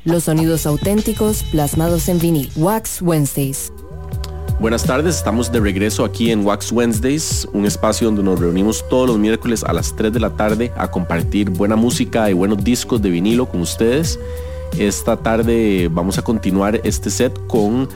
Los 0.04 0.24
sonidos 0.24 0.66
auténticos 0.66 1.42
plasmados 1.44 2.08
en 2.08 2.18
vinil. 2.18 2.50
Wax 2.56 3.02
Wednesdays. 3.02 3.70
Buenas 4.62 4.84
tardes, 4.84 5.16
estamos 5.16 5.50
de 5.50 5.58
regreso 5.58 6.04
aquí 6.04 6.30
en 6.30 6.46
Wax 6.46 6.70
Wednesdays, 6.70 7.48
un 7.52 7.66
espacio 7.66 8.06
donde 8.06 8.22
nos 8.22 8.38
reunimos 8.38 8.88
todos 8.88 9.08
los 9.08 9.18
miércoles 9.18 9.64
a 9.64 9.72
las 9.72 9.96
3 9.96 10.12
de 10.12 10.20
la 10.20 10.36
tarde 10.36 10.70
a 10.76 10.88
compartir 10.88 11.50
buena 11.50 11.74
música 11.74 12.30
y 12.30 12.32
buenos 12.32 12.62
discos 12.62 13.02
de 13.02 13.10
vinilo 13.10 13.46
con 13.46 13.60
ustedes. 13.60 14.20
Esta 14.78 15.16
tarde 15.16 15.88
vamos 15.90 16.16
a 16.18 16.22
continuar 16.22 16.80
este 16.84 17.10
set 17.10 17.36
con 17.48 17.88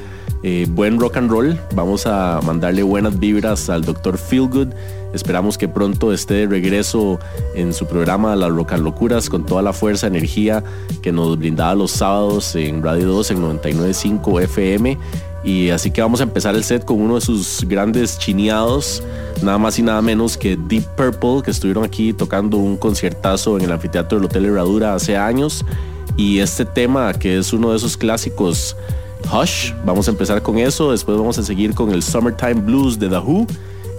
eh, 0.43 0.67
buen 0.69 0.99
rock 0.99 1.19
and 1.19 1.31
roll. 1.31 1.57
Vamos 1.73 2.05
a 2.05 2.41
mandarle 2.45 2.83
buenas 2.83 3.17
vibras 3.17 3.71
al 3.71 3.85
Dr. 3.85 4.19
Feelgood. 4.19 4.71
Esperamos 5.15 5.57
que 5.57 5.69
pronto 5.69 6.13
esté 6.13 6.35
de 6.35 6.47
regreso 6.49 7.21
en 7.55 7.73
su 7.73 7.87
programa 7.87 8.35
Las 8.35 8.51
Rock 8.51 8.73
Locuras 8.73 9.31
con 9.31 9.47
toda 9.47 9.63
la 9.63 9.73
fuerza, 9.73 10.09
energía 10.09 10.65
que 11.01 11.13
nos 11.13 11.39
brindaba 11.39 11.77
los 11.77 11.93
sábados 11.93 12.57
en 12.57 12.83
Radio 12.83 13.07
2 13.07 13.31
en 13.31 13.43
99.5 13.61 14.43
FM. 14.43 14.99
Y 15.47 15.71
así 15.71 15.93
que 15.93 16.03
vamos 16.03 16.19
a 16.21 16.25
empezar 16.25 16.57
el 16.57 16.65
set 16.65 16.85
con 16.85 17.01
uno 17.01 17.15
de 17.15 17.21
sus 17.21 17.65
grandes 17.69 18.19
chineados, 18.19 19.01
nada 19.43 19.59
más 19.59 19.79
y 19.79 19.83
nada 19.83 20.03
menos 20.03 20.37
que 20.37 20.57
Deep 20.57 20.85
Purple, 20.97 21.43
que 21.45 21.53
estuvieron 21.53 21.85
aquí 21.85 22.13
tocando 22.13 22.57
un 22.57 22.77
conciertazo 22.77 23.57
en 23.57 23.65
el 23.65 23.71
anfiteatro 23.71 24.19
del 24.19 24.27
Hotel 24.27 24.47
Herradura 24.47 24.95
hace 24.95 25.17
años. 25.17 25.65
Y 26.17 26.41
este 26.41 26.65
tema, 26.65 27.13
que 27.13 27.39
es 27.39 27.53
uno 27.53 27.71
de 27.71 27.77
esos 27.77 27.97
clásicos 27.97 28.77
Hush. 29.33 29.73
Vamos 29.85 30.09
a 30.09 30.11
empezar 30.11 30.43
con 30.43 30.59
eso, 30.59 30.91
después 30.91 31.17
vamos 31.17 31.39
a 31.39 31.43
seguir 31.43 31.75
con 31.75 31.93
el 31.93 32.03
Summertime 32.03 32.55
Blues 32.55 32.99
de 32.99 33.09
The 33.09 33.23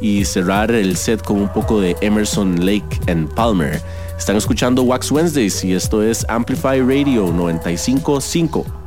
y 0.01 0.25
cerrar 0.25 0.71
el 0.71 0.95
set 0.97 1.23
con 1.23 1.41
un 1.41 1.49
poco 1.49 1.79
de 1.79 1.95
Emerson 2.01 2.65
Lake 2.65 2.99
and 3.07 3.33
Palmer. 3.33 3.81
Están 4.17 4.35
escuchando 4.35 4.83
Wax 4.83 5.11
Wednesdays 5.11 5.63
y 5.63 5.73
esto 5.73 6.03
es 6.03 6.25
Amplify 6.27 6.81
Radio 6.81 7.31
955. 7.31 8.86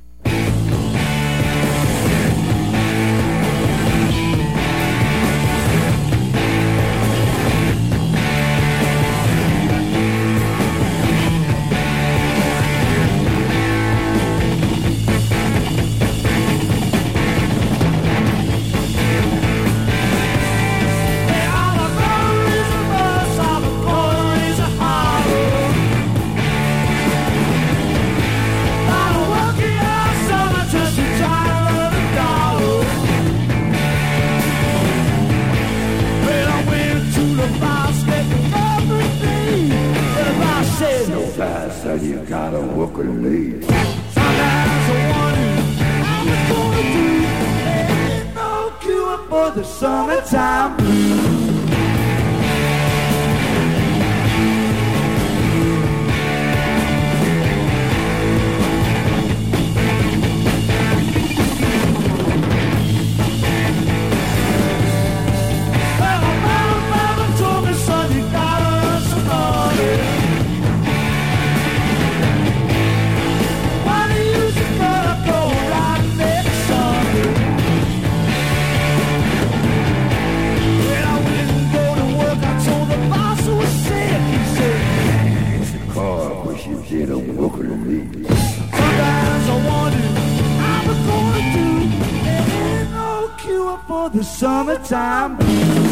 The 93.87 94.23
summertime 94.23 95.90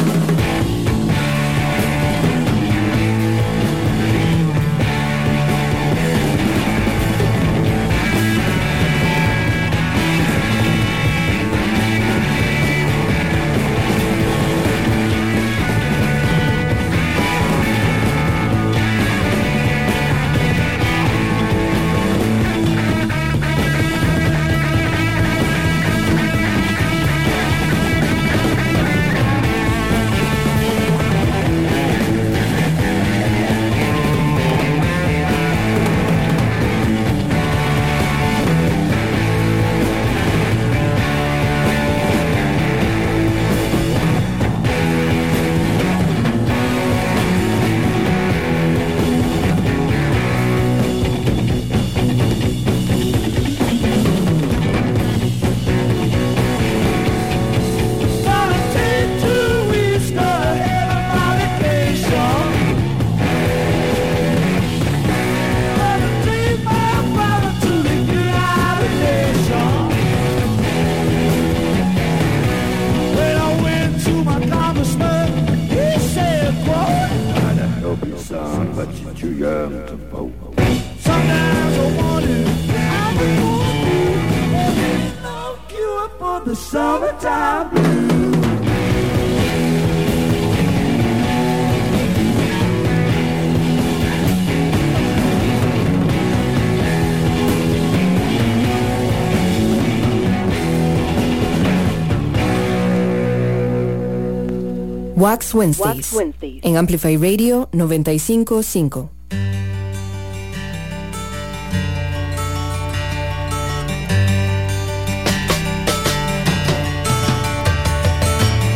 Wax 105.20 105.52
Wednesdays, 105.52 106.14
en 106.62 106.78
Amplify 106.78 107.18
Radio 107.18 107.68
955. 107.72 109.10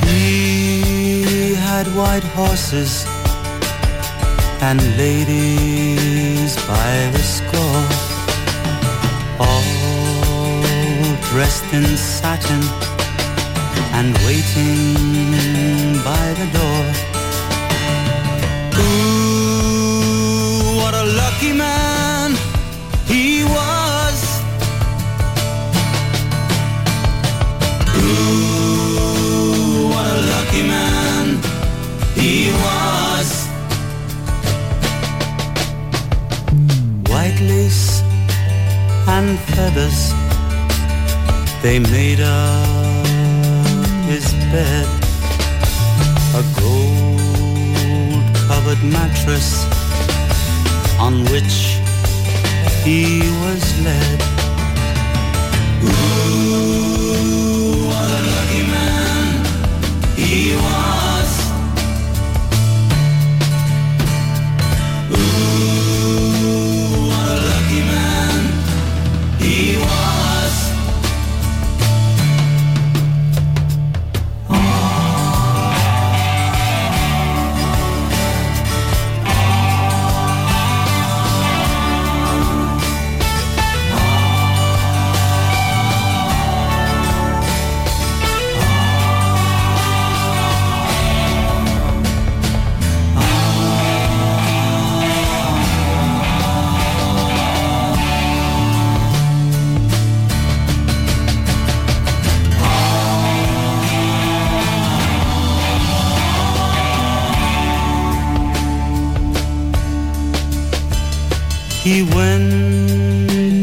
He 0.06 1.56
had 1.56 1.88
white 1.96 2.26
horses 2.36 3.06
and 4.62 4.82
ladies 4.98 6.58
by 6.68 7.10
the 7.14 7.24
score, 7.24 7.86
all 9.39 11.16
dressed 11.32 11.64
in 11.72 11.86
satin 11.96 12.93
and 13.94 14.18
waiting 14.26 15.94
by 16.04 16.26
the 16.39 16.48
door. 16.58 16.84
Ooh, 18.82 20.02
what 20.80 20.94
a 20.96 21.06
lucky 21.22 21.54
man 21.54 22.36
he 23.06 23.44
was. 23.44 24.18
Ooh, 28.02 29.89
what 29.94 30.06
a 30.16 30.20
lucky 30.34 30.64
man 30.76 31.26
he 32.16 32.34
was. 32.66 33.30
White 37.12 37.39
lace 37.52 38.02
and 39.08 39.38
feathers, 39.54 40.00
they 41.62 41.78
made 41.80 42.22
up 42.22 42.73
bed 44.54 44.88
a 46.36 46.43
gold 46.62 48.24
covered 48.47 48.84
mattress 48.84 49.66
on 50.99 51.24
which 51.32 51.56
he 52.84 53.22
was 53.41 53.64
led. 53.84 54.20
Ooh, 55.86 57.08
what 57.89 58.10
a 58.20 58.22
lucky 58.32 58.64
man 58.76 59.28
he 60.16 60.56
was. 60.56 60.83
He 111.84 112.02
went 112.02 112.50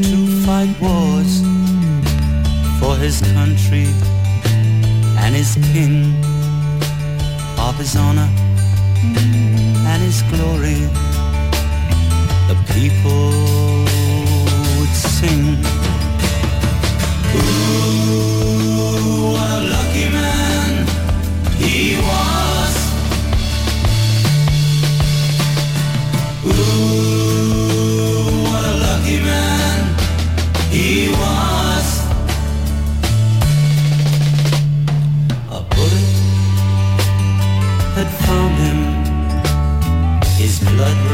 to 0.05 0.27
fight 0.45 0.79
wars 0.79 1.41
for 2.79 2.95
his 2.97 3.23
country 3.33 3.87
and 5.23 5.35
his 5.35 5.55
king, 5.73 6.14
of 7.59 7.77
his 7.79 7.97
honor 7.97 8.29
and 9.91 10.03
his 10.03 10.21
glory. 10.25 10.83
The 12.51 12.57
people 12.75 13.33
would 14.77 14.95
sing. 15.16 15.57
Ooh, 17.37 19.35
a 19.35 19.64
lucky 19.75 20.09
man 20.11 20.87
he 21.57 21.97
was. 22.09 22.75
Ooh, 26.45 27.10
man 29.19 29.79
he 30.71 31.09
was. 31.09 31.87
A 35.51 35.61
bullet 35.75 36.11
had 37.97 38.11
found 38.25 38.55
him. 38.65 38.81
His 40.37 40.61
blood 40.61 41.10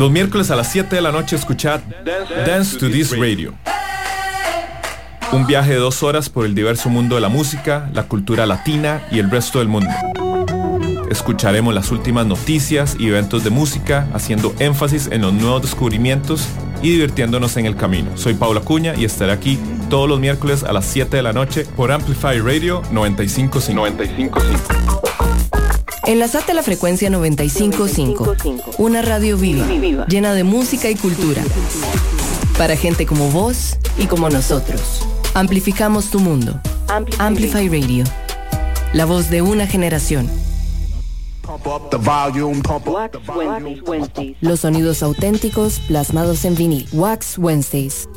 Los 0.00 0.10
miércoles 0.10 0.50
a 0.50 0.56
las 0.56 0.72
7 0.72 0.96
de 0.96 1.02
la 1.02 1.12
noche 1.12 1.36
escuchad 1.36 1.80
Dance 2.46 2.78
to 2.78 2.88
This 2.88 3.14
Radio. 3.18 3.52
Un 5.30 5.46
viaje 5.46 5.72
de 5.72 5.76
dos 5.76 6.02
horas 6.02 6.30
por 6.30 6.46
el 6.46 6.54
diverso 6.54 6.88
mundo 6.88 7.16
de 7.16 7.20
la 7.20 7.28
música, 7.28 7.90
la 7.92 8.04
cultura 8.04 8.46
latina 8.46 9.02
y 9.10 9.18
el 9.18 9.30
resto 9.30 9.58
del 9.58 9.68
mundo. 9.68 9.90
Escucharemos 11.10 11.74
las 11.74 11.90
últimas 11.90 12.24
noticias 12.24 12.96
y 12.98 13.08
eventos 13.08 13.44
de 13.44 13.50
música, 13.50 14.08
haciendo 14.14 14.54
énfasis 14.58 15.06
en 15.12 15.20
los 15.20 15.34
nuevos 15.34 15.60
descubrimientos 15.60 16.48
y 16.80 16.92
divirtiéndonos 16.92 17.58
en 17.58 17.66
el 17.66 17.76
camino. 17.76 18.16
Soy 18.16 18.32
Paula 18.32 18.62
Cuña 18.62 18.94
y 18.96 19.04
estaré 19.04 19.32
aquí 19.32 19.58
todos 19.90 20.08
los 20.08 20.18
miércoles 20.18 20.64
a 20.64 20.72
las 20.72 20.86
7 20.86 21.14
de 21.14 21.22
la 21.22 21.34
noche 21.34 21.66
por 21.76 21.92
Amplify 21.92 22.38
Radio 22.40 22.80
955. 22.90 23.74
955. 23.74 24.99
Enlazate 26.10 26.50
a 26.50 26.54
la 26.56 26.64
frecuencia 26.64 27.08
955, 27.08 28.34
una 28.78 29.00
radio 29.00 29.36
viva, 29.36 29.64
llena 30.08 30.34
de 30.34 30.42
música 30.42 30.90
y 30.90 30.96
cultura. 30.96 31.40
Para 32.58 32.74
gente 32.74 33.06
como 33.06 33.30
vos 33.30 33.78
y 33.96 34.06
como 34.06 34.28
nosotros. 34.28 35.06
Amplificamos 35.34 36.10
tu 36.10 36.18
mundo. 36.18 36.60
Amplify 37.20 37.68
Radio. 37.68 38.02
La 38.92 39.04
voz 39.04 39.30
de 39.30 39.40
una 39.40 39.68
generación. 39.68 40.28
Los 44.40 44.60
sonidos 44.60 45.04
auténticos 45.04 45.78
plasmados 45.78 46.44
en 46.44 46.56
vinil. 46.56 46.88
Wax 46.92 47.38
Wednesdays. 47.38 48.08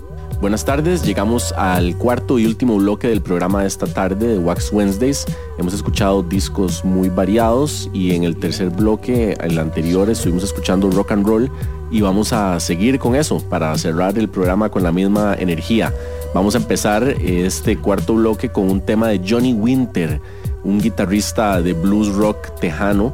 Buenas 0.44 0.66
tardes, 0.66 1.04
llegamos 1.04 1.54
al 1.54 1.98
cuarto 1.98 2.38
y 2.38 2.46
último 2.46 2.76
bloque 2.76 3.08
del 3.08 3.22
programa 3.22 3.62
de 3.62 3.68
esta 3.70 3.88
tarde 3.88 4.28
de 4.28 4.40
Wax 4.40 4.74
Wednesdays. 4.74 5.26
Hemos 5.58 5.74
escuchado 5.74 6.22
discos 6.22 6.84
muy 6.84 7.08
variados 7.08 7.90
y 7.94 8.14
en 8.14 8.26
el 8.26 8.36
tercer 8.36 8.70
bloque, 8.70 9.38
el 9.40 9.58
anterior, 9.58 10.10
estuvimos 10.10 10.44
escuchando 10.44 10.92
rock 10.92 11.14
and 11.14 11.26
roll 11.26 11.50
y 11.92 12.02
vamos 12.02 12.34
a 12.34 12.60
seguir 12.60 13.00
con 13.00 13.16
eso 13.16 13.40
para 13.50 13.78
cerrar 13.78 14.18
el 14.18 14.28
programa 14.28 14.68
con 14.68 14.84
la 14.84 14.92
misma 14.92 15.34
energía. 15.40 15.94
Vamos 16.34 16.56
a 16.56 16.58
empezar 16.58 17.08
este 17.22 17.78
cuarto 17.78 18.16
bloque 18.16 18.50
con 18.50 18.70
un 18.70 18.82
tema 18.82 19.08
de 19.08 19.22
Johnny 19.26 19.54
Winter, 19.54 20.20
un 20.64 20.80
guitarrista 20.80 21.62
de 21.62 21.74
blues 21.74 22.14
rock 22.14 22.60
tejano 22.60 23.14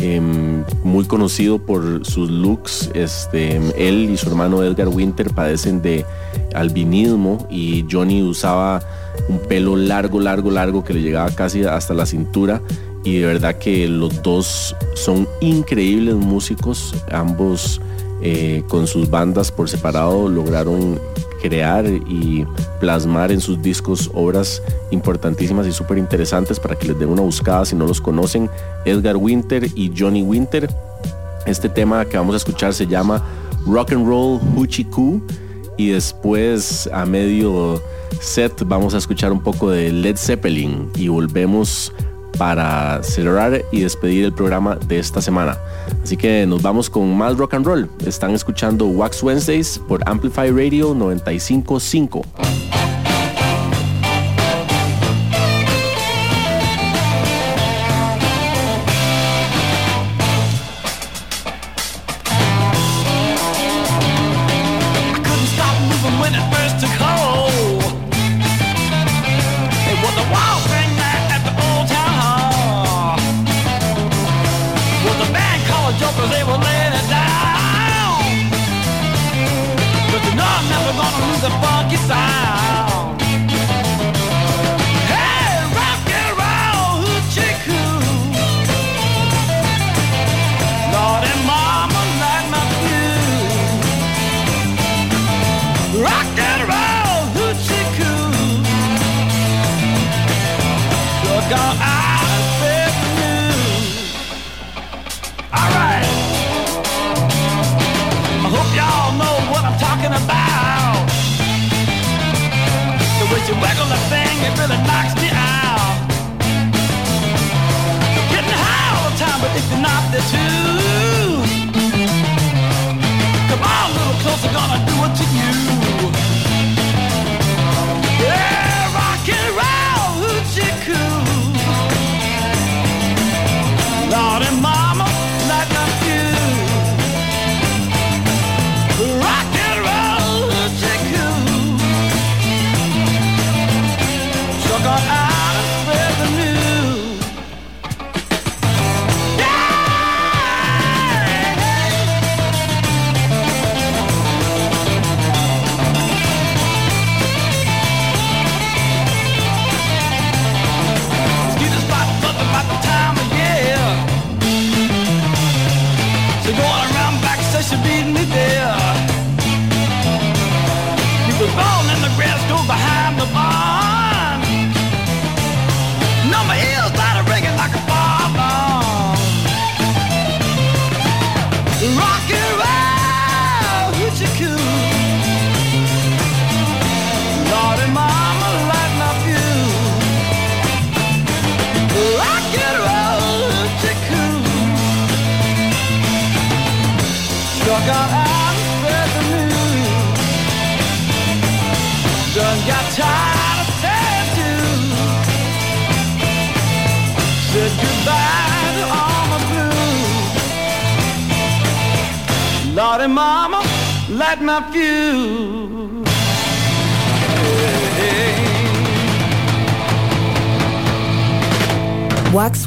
eh, 0.00 0.20
muy 0.84 1.04
conocido 1.06 1.58
por 1.58 2.06
sus 2.06 2.30
looks. 2.30 2.90
Este, 2.94 3.56
él 3.76 4.10
y 4.10 4.16
su 4.16 4.28
hermano 4.28 4.62
Edgar 4.62 4.88
Winter 4.88 5.30
padecen 5.34 5.82
de 5.82 6.04
albinismo 6.54 7.46
y 7.50 7.84
Johnny 7.90 8.22
usaba 8.22 8.80
un 9.28 9.40
pelo 9.40 9.76
largo, 9.76 10.20
largo, 10.20 10.50
largo 10.50 10.84
que 10.84 10.94
le 10.94 11.02
llegaba 11.02 11.30
casi 11.30 11.64
hasta 11.64 11.94
la 11.94 12.06
cintura. 12.06 12.62
Y 13.04 13.18
de 13.18 13.26
verdad 13.26 13.58
que 13.58 13.88
los 13.88 14.22
dos 14.22 14.76
son 14.94 15.26
increíbles 15.40 16.14
músicos, 16.14 16.94
ambos 17.10 17.80
eh, 18.22 18.62
con 18.68 18.86
sus 18.86 19.08
bandas 19.10 19.50
por 19.50 19.68
separado 19.68 20.28
lograron 20.28 21.00
crear 21.40 21.86
y 21.86 22.46
plasmar 22.80 23.32
en 23.32 23.40
sus 23.40 23.60
discos 23.62 24.10
obras 24.14 24.62
importantísimas 24.90 25.66
y 25.66 25.72
súper 25.72 25.98
interesantes 25.98 26.60
para 26.60 26.76
que 26.76 26.88
les 26.88 26.98
den 26.98 27.08
una 27.08 27.22
buscada 27.22 27.64
si 27.64 27.76
no 27.76 27.86
los 27.86 28.00
conocen. 28.00 28.50
Edgar 28.84 29.16
Winter 29.16 29.66
y 29.74 29.92
Johnny 29.96 30.22
Winter. 30.22 30.68
Este 31.46 31.68
tema 31.68 32.04
que 32.04 32.16
vamos 32.16 32.34
a 32.34 32.36
escuchar 32.38 32.74
se 32.74 32.86
llama 32.86 33.22
Rock 33.66 33.92
and 33.92 34.06
Roll 34.06 34.40
Hoochie 34.54 34.88
Coo 34.88 35.20
y 35.76 35.90
después 35.90 36.88
a 36.92 37.06
medio 37.06 37.80
set 38.20 38.64
vamos 38.66 38.94
a 38.94 38.98
escuchar 38.98 39.32
un 39.32 39.40
poco 39.40 39.70
de 39.70 39.92
Led 39.92 40.16
Zeppelin 40.16 40.90
y 40.96 41.08
volvemos 41.08 41.92
para 42.38 43.02
cerrar 43.02 43.62
y 43.72 43.80
despedir 43.80 44.24
el 44.24 44.32
programa 44.32 44.76
de 44.76 44.98
esta 44.98 45.20
semana. 45.20 45.58
Así 46.02 46.16
que 46.16 46.46
nos 46.46 46.62
vamos 46.62 46.88
con 46.88 47.14
más 47.16 47.36
rock 47.36 47.54
and 47.54 47.66
roll. 47.66 47.90
Están 48.06 48.30
escuchando 48.30 48.86
Wax 48.86 49.22
Wednesdays 49.22 49.80
por 49.88 50.00
Amplify 50.08 50.50
Radio 50.50 50.94
955. 50.94 52.77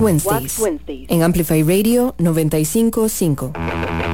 Wax 0.01 0.57
Wednesdays. 0.57 1.07
En 1.07 1.21
Amplify 1.21 1.63
Radio 1.63 2.13
955. 2.17 4.10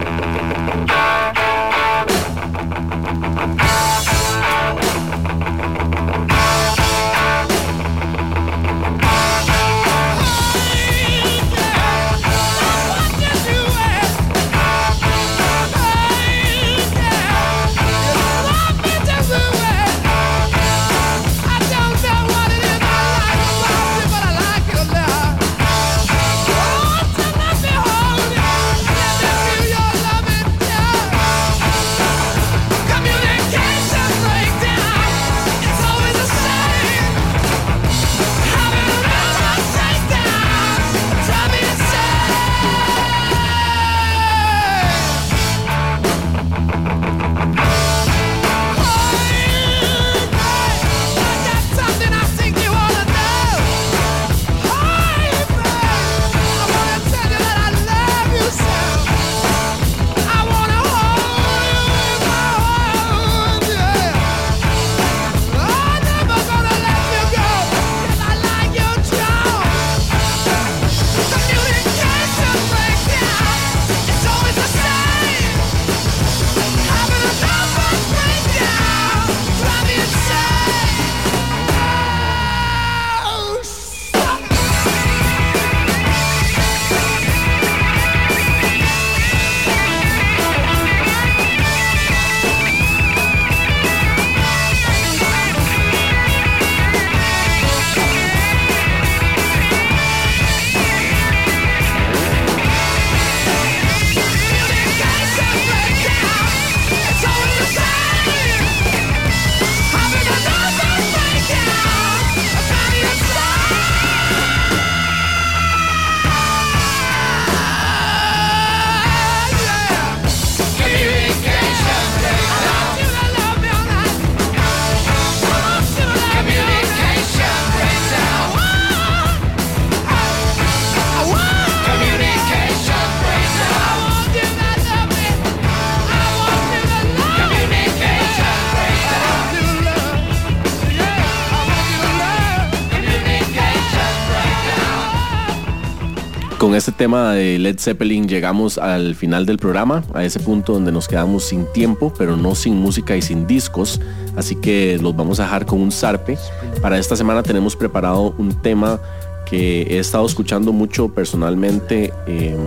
Con 146.58 146.74
este 146.74 146.91
tema 146.91 147.34
de 147.34 147.60
Led 147.60 147.78
Zeppelin 147.78 148.28
llegamos 148.28 148.80
al 148.80 149.14
final 149.14 149.45
del 149.45 149.60
programa, 149.60 150.03
a 150.16 150.26
ese 150.26 150.39
punto 150.39 150.74
donde 150.74 150.91
nos 150.91 151.08
quedamos 151.08 151.43
sin 151.43 151.72
tiempo, 151.72 152.12
pero 152.18 152.36
no 152.36 152.55
sin 152.55 152.78
música 152.78 153.16
y 153.16 153.22
sin 153.22 153.45
discos, 153.45 154.01
así 154.36 154.55
que 154.55 154.97
los 154.99 155.16
vamos 155.16 155.39
a 155.39 155.43
dejar 155.43 155.68
con 155.68 155.80
un 155.80 155.91
zarpe. 155.91 156.36
Para 156.82 156.97
esta 156.97 157.16
semana 157.16 157.43
tenemos 157.43 157.76
preparado 157.76 158.34
un 158.39 158.60
tema 158.60 158.99
que 159.45 159.84
he 159.84 159.99
estado 159.99 160.26
escuchando 160.26 160.74
mucho 160.74 161.10
personalmente. 161.10 162.12
Em, 162.26 162.58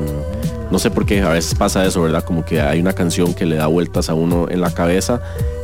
no 0.70 0.78
sé 0.78 0.92
por 0.92 1.04
qué, 1.04 1.20
a 1.22 1.30
veces 1.30 1.56
pasa 1.56 1.84
eso, 1.84 2.00
¿verdad? 2.02 2.22
Como 2.22 2.44
que 2.44 2.60
hay 2.60 2.78
una 2.78 2.92
canción 2.92 3.34
que 3.34 3.44
le 3.44 3.56
da 3.56 3.66
vueltas 3.66 4.08
a 4.08 4.14
uno 4.14 4.46
en 4.48 4.60
la 4.60 4.72
cabeza 4.72 5.20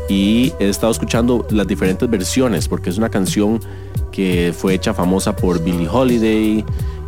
y 0.09 0.53
he 0.59 0.69
estado 0.69 0.91
escuchando 0.91 1.47
las 1.51 1.69
diferentes 1.69 2.11
versiones 2.11 2.67
porque 2.67 2.91
es 2.91 2.99
una 2.99 3.09
canción 3.09 3.61
que 4.11 4.53
fue 4.57 4.75
hecha 4.75 4.95
famosa 4.95 5.37
por 5.37 5.63
Billie 5.63 5.89
Holiday, 5.89 6.65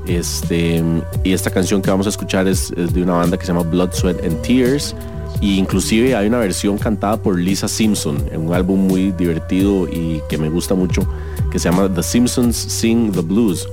este, 0.09 0.83
y 1.23 1.33
esta 1.33 1.51
canción 1.51 1.83
que 1.83 1.91
vamos 1.91 2.07
a 2.07 2.09
escuchar 2.11 2.49
es, 2.49 2.73
de 2.75 3.03
una 3.03 3.15
banda 3.15 3.37
que 3.37 3.45
se 3.45 3.53
llama 3.53 3.69
Blood, 3.69 3.93
Sweat 3.93 4.25
and 4.25 4.41
Tears. 4.43 4.95
E 5.41 5.47
inclusive 5.47 6.17
hay 6.17 6.27
una 6.27 6.39
versión 6.39 6.79
cantada 6.79 7.17
por 7.17 7.39
Lisa 7.39 7.69
Simpson 7.69 8.17
en 8.33 8.47
un 8.47 8.55
álbum 8.55 8.81
muy 8.81 9.13
divertido 9.13 9.87
y 9.87 10.21
que 10.29 10.39
me 10.39 10.49
gusta 10.49 10.75
mucho 10.75 11.07
que 11.53 11.59
se 11.59 11.71
llama 11.71 11.89
The 11.95 12.03
Simpsons 12.03 12.57
Sing 12.57 13.13
the 13.13 13.21
Blues. 13.21 13.69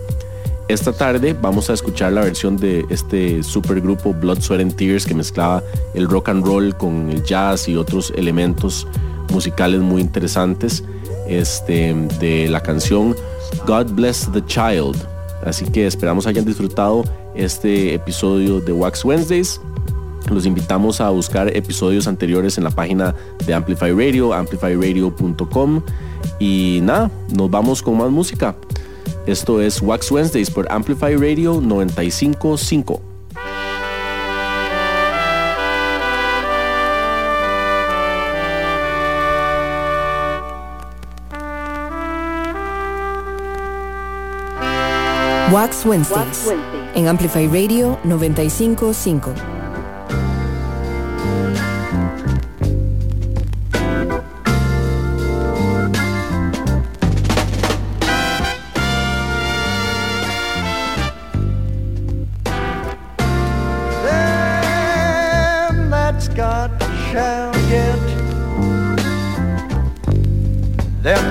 Esta 0.67 0.91
tarde 0.91 1.35
vamos 1.39 1.69
a 1.69 1.73
escuchar 1.73 2.11
la 2.11 2.21
versión 2.21 2.57
de 2.57 2.85
este 2.89 3.41
supergrupo 3.41 4.13
Blood, 4.13 4.41
Sweat 4.41 4.61
and 4.61 4.75
Tears 4.75 5.05
que 5.05 5.13
mezclaba 5.13 5.63
el 5.93 6.07
rock 6.07 6.29
and 6.29 6.45
roll 6.45 6.75
con 6.75 7.09
el 7.09 7.23
jazz 7.23 7.67
y 7.67 7.77
otros 7.77 8.11
elementos 8.15 8.85
musicales 9.31 9.79
muy 9.79 10.01
interesantes 10.01 10.83
este, 11.27 11.93
de 12.19 12.47
la 12.49 12.61
canción 12.61 13.15
God 13.65 13.91
Bless 13.93 14.29
the 14.33 14.43
Child 14.45 15.14
Así 15.45 15.65
que 15.65 15.85
esperamos 15.85 16.27
hayan 16.27 16.43
disfrutado 16.43 17.03
este 17.35 17.93
episodio 17.93 18.59
de 18.59 18.73
Wax 18.73 19.05
Wednesdays. 19.05 19.61
Los 20.29 20.45
invitamos 20.45 20.99
a 21.01 21.09
buscar 21.11 21.55
episodios 21.55 22.07
anteriores 22.07 22.57
en 22.57 22.63
la 22.63 22.71
página 22.71 23.15
de 23.45 23.53
Amplify 23.53 23.91
Radio, 23.91 24.33
amplifyradio.com. 24.33 25.81
Y 26.39 26.79
nada, 26.81 27.11
nos 27.31 27.49
vamos 27.51 27.83
con 27.83 27.97
más 27.97 28.09
música. 28.09 28.55
Esto 29.27 29.61
es 29.61 29.81
Wax 29.81 30.11
Wednesdays 30.11 30.49
por 30.49 30.71
Amplify 30.71 31.15
Radio 31.15 31.61
955. 31.61 33.14
Wax 45.51 45.83
Wednesdays, 45.85 46.17
Wax 46.17 46.45
Wednesday. 46.45 46.91
en 46.95 47.07
Amplify 47.07 47.45
Radio 47.47 47.99
955. 48.03 49.55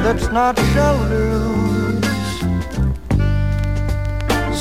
That's 0.05 0.31
not 0.31 0.57
shall 0.75 0.99
lose. 1.09 1.84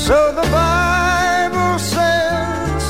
So 0.06 0.34
the 0.34 0.42
Bible 0.50 1.78
says, 1.78 2.82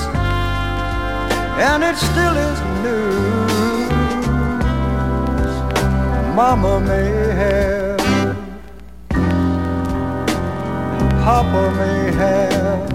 and 1.62 1.85
it 1.85 1.97
still 1.97 2.37
is 2.37 2.61
news. 2.83 3.53
Mama 6.35 6.81
may 6.81 7.11
have, 7.41 8.01
Papa 11.23 11.62
may 11.79 12.11
have. 12.19 12.89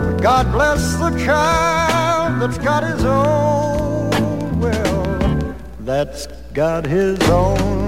But 0.00 0.22
God 0.22 0.50
bless 0.50 0.94
the 0.94 1.10
child 1.26 2.40
that's 2.40 2.56
got 2.56 2.84
his 2.84 3.04
own. 3.04 4.58
Well, 4.58 5.54
that's 5.80 6.26
got 6.54 6.86
his 6.86 7.20
own. 7.28 7.87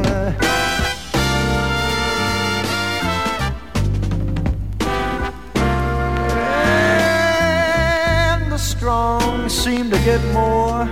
Get 10.05 10.25
more 10.33 10.87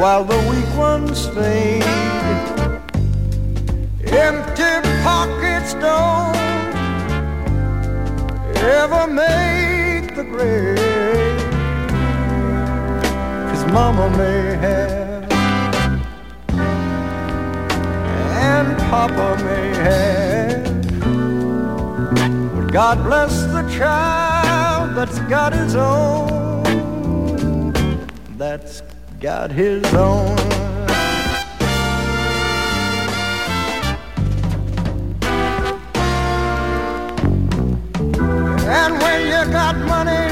while 0.00 0.24
the 0.24 0.38
weak 0.48 0.76
ones 0.76 1.26
fade. 1.28 1.82
Empty 4.06 4.88
pockets 5.02 5.74
don't 5.74 6.36
ever 8.56 9.06
make 9.06 10.14
the 10.16 10.24
grade. 10.24 11.40
Cause 13.48 13.64
mama 13.70 14.08
may 14.16 14.56
have, 14.64 15.30
and 18.50 18.78
papa 18.90 19.28
may 19.44 19.68
have. 19.86 20.64
But 22.54 22.72
God 22.72 23.04
bless 23.04 23.42
the 23.44 23.62
child 23.76 24.31
that's 24.94 25.18
got 25.20 25.54
his 25.54 25.74
own, 25.74 26.62
that's 28.36 28.82
got 29.20 29.50
his 29.50 29.82
own. 29.94 30.38
And 38.68 38.92
when 39.00 39.20
you 39.26 39.52
got 39.52 39.76
money, 39.94 40.28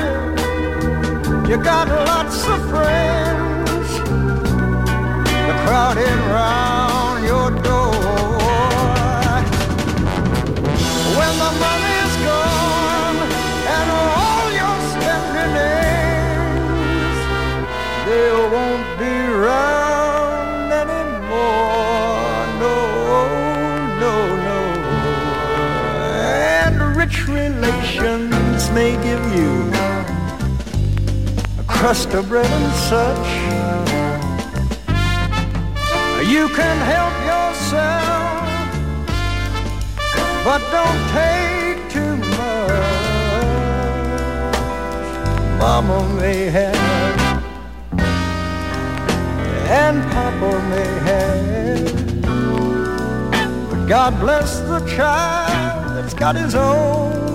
you 1.48 1.56
got 1.56 1.88
lots 1.88 2.46
of 2.46 2.60
friends. 2.68 3.98
They're 5.24 5.66
crowding 5.66 6.20
round 6.28 6.79
may 28.74 28.92
give 29.02 29.24
you 29.34 29.70
a 31.58 31.64
crust 31.66 32.14
of 32.14 32.28
bread 32.28 32.46
and 32.46 32.72
such. 32.74 33.28
You 36.26 36.48
can 36.48 36.76
help 36.94 37.14
yourself, 37.32 38.46
but 40.44 40.60
don't 40.70 41.02
take 41.18 41.90
too 41.90 42.16
much. 42.16 43.00
Mama 45.58 46.08
may 46.20 46.44
have, 46.44 46.76
and 49.82 50.02
Papa 50.12 50.50
may 50.70 50.92
have, 51.08 52.20
but 53.70 53.86
God 53.86 54.20
bless 54.20 54.60
the 54.60 54.80
child 54.96 55.96
that's 55.96 56.14
got 56.14 56.36
his 56.36 56.54
own. 56.54 57.29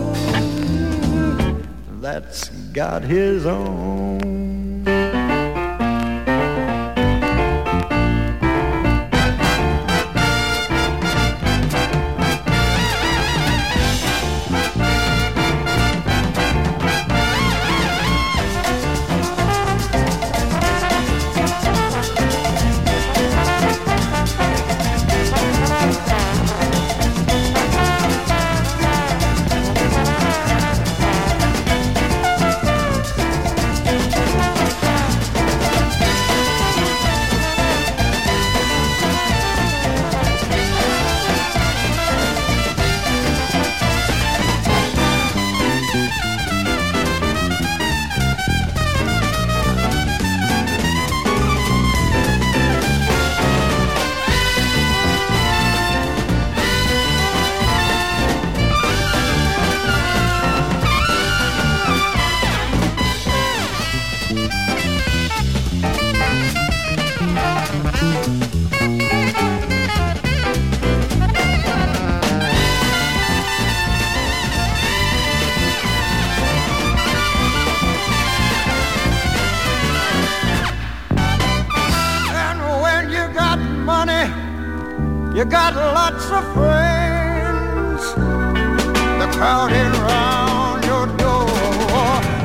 That's 2.06 2.50
got 2.72 3.02
his 3.02 3.48
own. 3.48 4.15
Money, 83.86 84.26
you 85.38 85.46
got 85.46 85.76
lots 85.76 86.32
of 86.32 86.44
friends. 86.56 88.02
They're 89.20 89.32
crowding 89.34 89.94
around 90.02 90.84
your 90.86 91.06
door. 91.18 91.46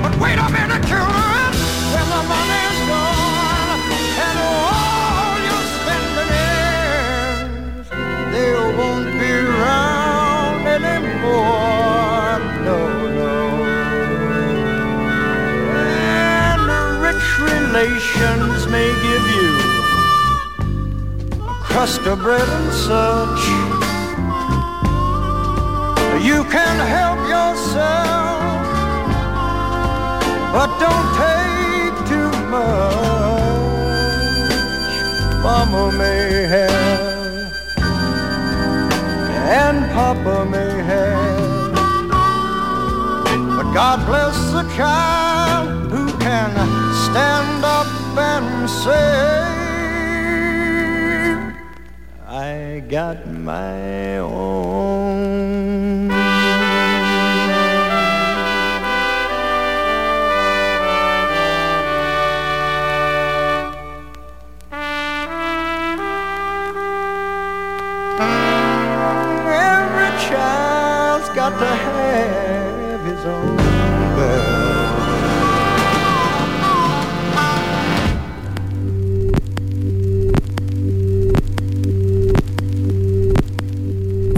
But 0.02 0.14
wait 0.20 0.38
a 0.38 0.48
minute, 0.50 0.84
children, 0.84 1.52
when 1.94 2.06
the 2.12 2.22
money's 2.28 2.80
gone 2.92 3.80
and 4.26 4.38
all 4.52 5.32
your 5.48 5.62
spending 5.76 6.32
ends, 6.52 7.88
they 8.32 8.52
won't 8.76 9.08
be 9.18 9.30
around 9.32 10.66
anymore. 10.68 12.36
No, 12.66 12.78
no. 13.16 13.32
And 15.88 16.62
rich 17.00 17.28
relations 17.40 18.66
may 18.66 18.88
give 19.02 19.26
you 19.36 19.69
crust 21.70 22.00
of 22.06 22.18
bread 22.18 22.48
and 22.48 22.72
such. 22.72 23.42
You 26.28 26.42
can 26.44 26.76
help 26.98 27.20
yourself, 27.36 28.62
but 30.52 30.70
don't 30.84 31.08
take 31.24 31.96
too 32.12 32.32
much. 32.54 33.70
Mama 35.44 35.92
may 35.96 36.26
have, 36.54 37.52
and 39.62 39.78
Papa 39.92 40.44
may 40.50 40.74
have, 40.92 41.72
but 43.56 43.72
God 43.72 44.04
bless 44.06 44.36
the 44.52 44.64
child 44.76 45.90
who 45.92 46.06
can 46.18 46.50
stand 47.06 47.64
up 47.64 47.86
and 48.18 48.68
say. 48.68 49.59
Got 52.90 53.24
my 53.24 54.18
own. 54.18 54.69